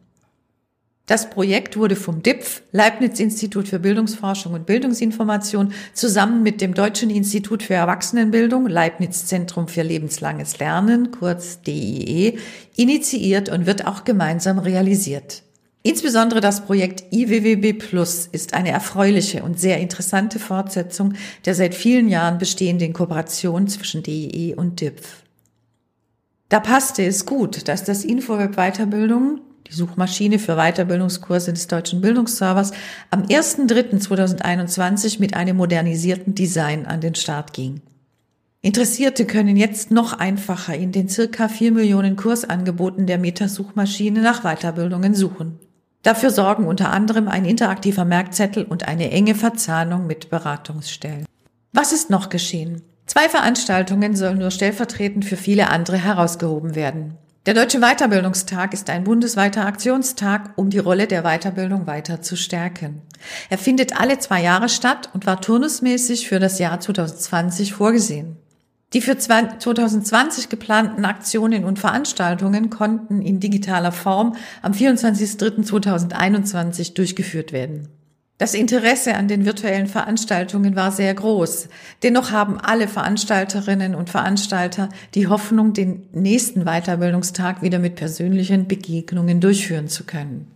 Das 1.08 1.30
Projekt 1.30 1.76
wurde 1.76 1.98
vom 1.98 2.24
DIPF, 2.24 2.62
Leibniz 2.72 3.20
Institut 3.20 3.68
für 3.68 3.80
Bildungsforschung 3.80 4.54
und 4.54 4.66
Bildungsinformation, 4.66 5.74
zusammen 5.94 6.42
mit 6.42 6.62
dem 6.62 6.74
Deutschen 6.74 7.10
Institut 7.10 7.64
für 7.64 7.74
Erwachsenenbildung, 7.74 8.68
Leibniz 8.68 9.26
Zentrum 9.26 9.68
für 9.68 9.82
lebenslanges 9.82 10.60
Lernen, 10.60 11.12
kurz 11.12 11.62
DIE, 11.64 12.38
initiiert 12.78 13.50
und 13.50 13.66
wird 13.66 13.86
auch 13.88 14.06
gemeinsam 14.06 14.58
realisiert. 14.58 15.44
Insbesondere 15.84 16.42
das 16.42 16.66
Projekt 16.66 17.12
IWWB 17.12 17.74
Plus 17.74 18.28
ist 18.32 18.54
eine 18.54 18.70
erfreuliche 18.70 19.42
und 19.42 19.60
sehr 19.60 19.80
interessante 19.80 20.38
Fortsetzung 20.38 21.14
der 21.46 21.56
seit 21.56 21.74
vielen 21.74 22.08
Jahren 22.08 22.38
bestehenden 22.38 22.94
Kooperation 22.94 23.68
zwischen 23.68 24.04
DIE 24.04 24.54
und 24.56 24.80
DIPF. 24.80 25.24
Da 26.50 26.60
passte 26.60 27.04
es 27.04 27.26
gut, 27.26 27.68
dass 27.68 27.84
das 27.84 28.04
Infoweb 28.04 28.58
Weiterbildung, 28.58 29.42
die 29.68 29.74
Suchmaschine 29.74 30.38
für 30.38 30.56
Weiterbildungskurse 30.58 31.54
des 31.54 31.66
deutschen 31.68 32.02
Bildungsservers, 32.02 32.74
am 33.10 33.24
1.3.2021 33.24 35.20
mit 35.20 35.34
einem 35.34 35.58
modernisierten 35.58 36.36
Design 36.36 36.86
an 36.86 37.02
den 37.02 37.16
Start 37.16 37.54
ging. 37.54 37.82
Interessierte 38.62 39.26
können 39.26 39.58
jetzt 39.58 39.90
noch 39.90 40.14
einfacher 40.14 40.76
in 40.76 40.92
den 40.92 41.10
circa 41.10 41.48
vier 41.48 41.72
Millionen 41.72 42.16
Kursangeboten 42.18 43.08
der 43.08 43.18
Metasuchmaschine 43.18 44.22
nach 44.22 44.44
Weiterbildungen 44.44 45.16
suchen. 45.16 45.58
Dafür 46.04 46.32
sorgen 46.32 46.66
unter 46.66 46.90
anderem 46.92 47.28
ein 47.28 47.46
interaktiver 47.46 48.06
Merkzettel 48.06 48.64
und 48.64 48.88
eine 48.88 49.12
enge 49.12 49.36
Verzahnung 49.36 50.08
mit 50.08 50.30
Beratungsstellen. 50.30 51.26
Was 51.74 51.94
ist 51.94 52.10
noch 52.10 52.30
geschehen? 52.30 52.82
Zwei 53.06 53.30
Veranstaltungen 53.30 54.16
sollen 54.16 54.40
nur 54.40 54.52
stellvertretend 54.52 55.26
für 55.26 55.38
viele 55.38 55.70
andere 55.70 55.98
herausgehoben 55.98 56.76
werden. 56.76 57.18
Der 57.46 57.56
Deutsche 57.56 57.80
Weiterbildungstag 57.80 58.72
ist 58.74 58.90
ein 58.90 59.04
bundesweiter 59.04 59.66
Aktionstag, 59.66 60.52
um 60.58 60.70
die 60.70 60.80
Rolle 60.80 61.08
der 61.08 61.24
Weiterbildung 61.24 61.88
weiter 61.88 62.22
zu 62.22 62.36
stärken. 62.36 63.02
Er 63.50 63.58
findet 63.58 64.00
alle 64.00 64.20
zwei 64.20 64.44
Jahre 64.44 64.70
statt 64.70 65.10
und 65.14 65.26
war 65.26 65.42
turnusmäßig 65.42 66.28
für 66.28 66.40
das 66.40 66.60
Jahr 66.60 66.80
2020 66.80 67.74
vorgesehen. 67.74 68.38
Die 68.94 69.02
für 69.02 69.18
2020 69.18 70.50
geplanten 70.50 71.06
Aktionen 71.06 71.64
und 71.64 71.80
Veranstaltungen 71.80 72.70
konnten 72.70 73.22
in 73.22 73.40
digitaler 73.40 73.94
Form 73.94 74.36
am 74.62 74.74
24.03.2021 74.74 76.94
durchgeführt 76.94 77.54
werden. 77.54 77.88
Das 78.38 78.54
Interesse 78.56 79.16
an 79.16 79.30
den 79.30 79.46
virtuellen 79.46 79.88
Veranstaltungen 79.88 80.76
war 80.76 80.92
sehr 80.92 81.14
groß. 81.14 81.70
Dennoch 82.02 82.32
haben 82.32 82.60
alle 82.60 82.88
Veranstalterinnen 82.88 83.94
und 83.94 84.10
Veranstalter 84.10 84.90
die 85.14 85.28
Hoffnung, 85.28 85.74
den 85.74 86.08
nächsten 86.12 86.66
Weiterbildungstag 86.66 87.62
wieder 87.62 87.78
mit 87.78 87.94
persönlichen 87.96 88.68
Begegnungen 88.68 89.42
durchführen 89.42 89.90
zu 89.90 90.06
können. 90.06 90.48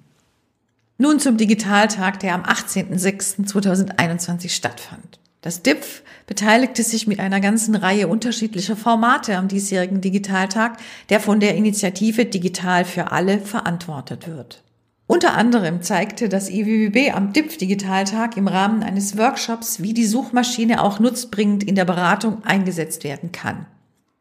Nun 0.97 1.19
zum 1.19 1.37
Digitaltag, 1.37 2.19
der 2.21 2.33
am 2.33 2.41
18.06.2021 2.41 4.49
stattfand. 4.49 5.19
Das 5.45 5.61
DIPF 5.61 6.01
beteiligte 6.25 6.81
sich 6.81 7.05
mit 7.05 7.19
einer 7.19 7.39
ganzen 7.39 7.75
Reihe 7.75 8.07
unterschiedlicher 8.07 8.75
Formate 8.75 9.37
am 9.37 9.47
diesjährigen 9.47 10.01
Digitaltag, 10.01 10.77
der 11.09 11.19
von 11.19 11.39
der 11.39 11.53
Initiative 11.53 12.25
Digital 12.25 12.83
für 12.83 13.11
alle 13.11 13.37
verantwortet 13.37 14.27
wird. 14.27 14.63
Unter 15.05 15.35
anderem 15.35 15.83
zeigte 15.83 16.29
das 16.29 16.49
IWBB 16.49 17.13
am 17.13 17.31
DIPF 17.31 17.57
Digitaltag 17.57 18.37
im 18.37 18.47
Rahmen 18.47 18.81
eines 18.81 19.19
Workshops, 19.19 19.83
wie 19.83 19.93
die 19.93 20.07
Suchmaschine 20.07 20.81
auch 20.81 20.99
nutzbringend 20.99 21.63
in 21.63 21.75
der 21.75 21.85
Beratung 21.85 22.43
eingesetzt 22.43 23.03
werden 23.03 23.31
kann. 23.31 23.67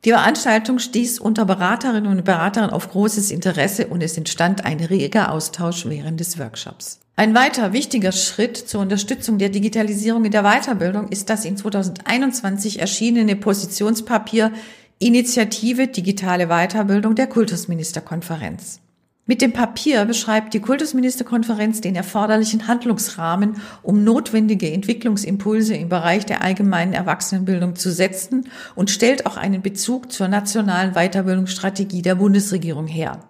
Die 0.05 0.11
Veranstaltung 0.11 0.79
stieß 0.79 1.19
unter 1.19 1.47
Beraterinnen 1.47 2.11
und 2.11 2.25
Beratern 2.25 2.69
auf 2.69 2.91
großes 2.91 3.31
Interesse 3.31 3.87
und 3.87 4.03
es 4.03 4.19
entstand 4.19 4.65
ein 4.65 4.81
reger 4.81 5.33
Austausch 5.33 5.87
während 5.87 6.21
des 6.21 6.39
Workshops. 6.39 7.01
Ein 7.17 7.35
weiter 7.35 7.73
wichtiger 7.73 8.13
Schritt 8.13 8.57
zur 8.57 8.83
Unterstützung 8.83 9.39
der 9.39 9.49
Digitalisierung 9.49 10.27
in 10.27 10.33
der 10.33 10.43
Weiterbildung 10.43 11.09
ist 11.09 11.31
das 11.31 11.47
in 11.47 11.57
2021 11.57 12.81
erschienene 12.81 13.37
Positionspapier 13.37 14.53
Initiative 14.99 15.89
Digitale 15.89 16.49
Weiterbildung 16.49 17.15
der 17.15 17.27
Kultusministerkonferenz. 17.27 18.81
Mit 19.27 19.41
dem 19.41 19.55
Papier 19.55 20.05
beschreibt 20.05 20.53
die 20.53 20.61
Kultusministerkonferenz 20.61 21.81
den 21.81 21.97
erforderlichen 21.97 22.69
Handlungsrahmen, 22.69 23.57
um 23.83 24.05
notwendige 24.05 24.71
Entwicklungsimpulse 24.71 25.75
im 25.75 25.89
Bereich 25.89 26.27
der 26.27 26.43
allgemeinen 26.43 26.93
Erwachsenenbildung 26.93 27.75
zu 27.75 27.91
setzen 27.91 28.51
und 28.75 28.91
stellt 28.91 29.25
auch 29.25 29.39
einen 29.39 29.63
Bezug 29.63 30.13
zur 30.13 30.29
nationalen 30.29 30.93
Weiterbildungsstrategie 30.93 32.03
der 32.03 32.17
Bundesregierung 32.17 32.87
her. 32.87 33.21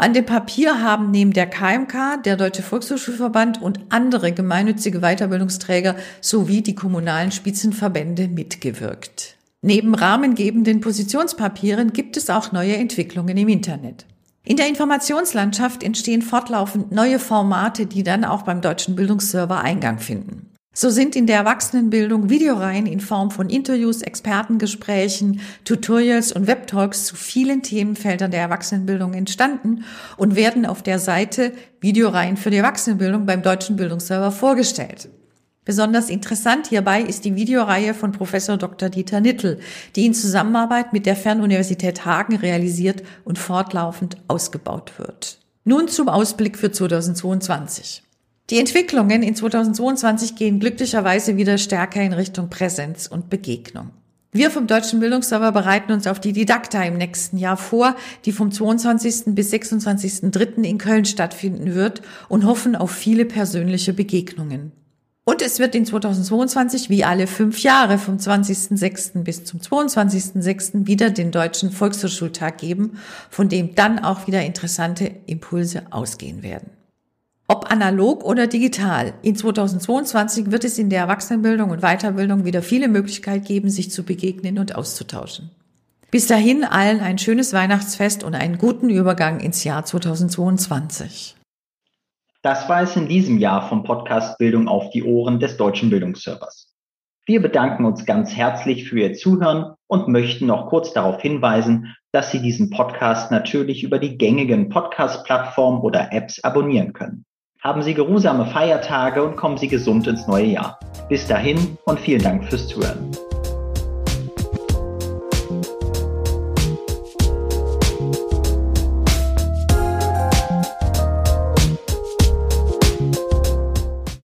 An 0.00 0.14
dem 0.14 0.24
Papier 0.24 0.80
haben 0.80 1.10
neben 1.10 1.32
der 1.32 1.48
KMK, 1.48 2.22
der 2.24 2.36
Deutsche 2.36 2.62
Volkshochschulverband 2.62 3.60
und 3.60 3.80
andere 3.88 4.30
gemeinnützige 4.30 5.00
Weiterbildungsträger 5.00 5.96
sowie 6.20 6.62
die 6.62 6.76
kommunalen 6.76 7.32
Spitzenverbände 7.32 8.28
mitgewirkt. 8.28 9.36
Neben 9.62 9.96
rahmengebenden 9.96 10.80
Positionspapieren 10.80 11.92
gibt 11.92 12.16
es 12.16 12.30
auch 12.30 12.52
neue 12.52 12.76
Entwicklungen 12.76 13.36
im 13.36 13.48
Internet. 13.48 14.06
In 14.48 14.56
der 14.56 14.66
Informationslandschaft 14.66 15.82
entstehen 15.82 16.22
fortlaufend 16.22 16.90
neue 16.90 17.18
Formate, 17.18 17.84
die 17.84 18.02
dann 18.02 18.24
auch 18.24 18.44
beim 18.44 18.62
deutschen 18.62 18.96
Bildungsserver 18.96 19.60
Eingang 19.60 19.98
finden. 19.98 20.48
So 20.72 20.88
sind 20.88 21.16
in 21.16 21.26
der 21.26 21.36
Erwachsenenbildung 21.36 22.30
Videoreihen 22.30 22.86
in 22.86 23.00
Form 23.00 23.30
von 23.30 23.50
Interviews, 23.50 24.00
Expertengesprächen, 24.00 25.42
Tutorials 25.66 26.32
und 26.32 26.46
Webtalks 26.46 27.04
zu 27.04 27.14
vielen 27.14 27.62
Themenfeldern 27.62 28.30
der 28.30 28.40
Erwachsenenbildung 28.40 29.12
entstanden 29.12 29.84
und 30.16 30.34
werden 30.34 30.64
auf 30.64 30.82
der 30.82 30.98
Seite 30.98 31.52
Videoreihen 31.82 32.38
für 32.38 32.48
die 32.48 32.56
Erwachsenenbildung 32.56 33.26
beim 33.26 33.42
deutschen 33.42 33.76
Bildungsserver 33.76 34.32
vorgestellt. 34.32 35.10
Besonders 35.68 36.08
interessant 36.08 36.68
hierbei 36.68 37.02
ist 37.02 37.26
die 37.26 37.34
Videoreihe 37.34 37.92
von 37.92 38.10
Professor 38.12 38.56
Dr. 38.56 38.88
Dieter 38.88 39.20
Nittel, 39.20 39.60
die 39.96 40.06
in 40.06 40.14
Zusammenarbeit 40.14 40.94
mit 40.94 41.04
der 41.04 41.14
Fernuniversität 41.14 42.06
Hagen 42.06 42.36
realisiert 42.36 43.02
und 43.26 43.38
fortlaufend 43.38 44.16
ausgebaut 44.28 44.92
wird. 44.96 45.36
Nun 45.64 45.88
zum 45.88 46.08
Ausblick 46.08 46.56
für 46.56 46.72
2022. 46.72 48.02
Die 48.48 48.58
Entwicklungen 48.58 49.22
in 49.22 49.34
2022 49.36 50.36
gehen 50.36 50.58
glücklicherweise 50.58 51.36
wieder 51.36 51.58
stärker 51.58 52.00
in 52.00 52.14
Richtung 52.14 52.48
Präsenz 52.48 53.06
und 53.06 53.28
Begegnung. 53.28 53.90
Wir 54.32 54.50
vom 54.50 54.68
Deutschen 54.68 55.00
Bildungsserver 55.00 55.52
bereiten 55.52 55.92
uns 55.92 56.06
auf 56.06 56.18
die 56.18 56.32
Didakta 56.32 56.82
im 56.82 56.96
nächsten 56.96 57.36
Jahr 57.36 57.58
vor, 57.58 57.94
die 58.24 58.32
vom 58.32 58.50
22. 58.50 59.34
bis 59.34 59.52
26.3. 59.52 60.62
in 60.62 60.78
Köln 60.78 61.04
stattfinden 61.04 61.74
wird 61.74 62.00
und 62.30 62.46
hoffen 62.46 62.74
auf 62.74 62.90
viele 62.90 63.26
persönliche 63.26 63.92
Begegnungen. 63.92 64.72
Und 65.28 65.42
es 65.42 65.58
wird 65.58 65.74
in 65.74 65.84
2022 65.84 66.88
wie 66.88 67.04
alle 67.04 67.26
fünf 67.26 67.62
Jahre 67.62 67.98
vom 67.98 68.16
20.06. 68.16 69.24
bis 69.24 69.44
zum 69.44 69.60
22.06. 69.60 70.86
wieder 70.86 71.10
den 71.10 71.32
Deutschen 71.32 71.70
Volkshochschultag 71.70 72.56
geben, 72.56 72.98
von 73.28 73.50
dem 73.50 73.74
dann 73.74 73.98
auch 73.98 74.26
wieder 74.26 74.42
interessante 74.42 75.10
Impulse 75.26 75.82
ausgehen 75.90 76.42
werden. 76.42 76.70
Ob 77.46 77.70
analog 77.70 78.24
oder 78.24 78.46
digital, 78.46 79.12
in 79.20 79.36
2022 79.36 80.50
wird 80.50 80.64
es 80.64 80.78
in 80.78 80.88
der 80.88 81.00
Erwachsenenbildung 81.00 81.68
und 81.68 81.82
Weiterbildung 81.82 82.46
wieder 82.46 82.62
viele 82.62 82.88
Möglichkeiten 82.88 83.44
geben, 83.44 83.68
sich 83.68 83.90
zu 83.90 84.04
begegnen 84.04 84.58
und 84.58 84.76
auszutauschen. 84.76 85.50
Bis 86.10 86.26
dahin 86.26 86.64
allen 86.64 87.00
ein 87.00 87.18
schönes 87.18 87.52
Weihnachtsfest 87.52 88.24
und 88.24 88.34
einen 88.34 88.56
guten 88.56 88.88
Übergang 88.88 89.40
ins 89.40 89.62
Jahr 89.62 89.84
2022. 89.84 91.36
Das 92.48 92.66
war 92.66 92.80
es 92.80 92.96
in 92.96 93.08
diesem 93.08 93.36
Jahr 93.36 93.68
vom 93.68 93.84
Podcast 93.84 94.38
Bildung 94.38 94.68
auf 94.68 94.88
die 94.88 95.04
Ohren 95.04 95.38
des 95.38 95.58
Deutschen 95.58 95.90
Bildungsservers. 95.90 96.72
Wir 97.26 97.42
bedanken 97.42 97.84
uns 97.84 98.06
ganz 98.06 98.34
herzlich 98.34 98.88
für 98.88 99.00
Ihr 99.00 99.12
Zuhören 99.12 99.74
und 99.86 100.08
möchten 100.08 100.46
noch 100.46 100.66
kurz 100.68 100.94
darauf 100.94 101.20
hinweisen, 101.20 101.94
dass 102.10 102.32
Sie 102.32 102.40
diesen 102.40 102.70
Podcast 102.70 103.30
natürlich 103.30 103.82
über 103.82 103.98
die 103.98 104.16
gängigen 104.16 104.70
Podcast-Plattformen 104.70 105.82
oder 105.82 106.10
Apps 106.10 106.42
abonnieren 106.42 106.94
können. 106.94 107.26
Haben 107.60 107.82
Sie 107.82 107.92
geruhsame 107.92 108.46
Feiertage 108.46 109.22
und 109.22 109.36
kommen 109.36 109.58
Sie 109.58 109.68
gesund 109.68 110.06
ins 110.06 110.26
neue 110.26 110.46
Jahr. 110.46 110.78
Bis 111.10 111.26
dahin 111.26 111.76
und 111.84 112.00
vielen 112.00 112.22
Dank 112.22 112.46
fürs 112.46 112.66
Zuhören. 112.66 113.10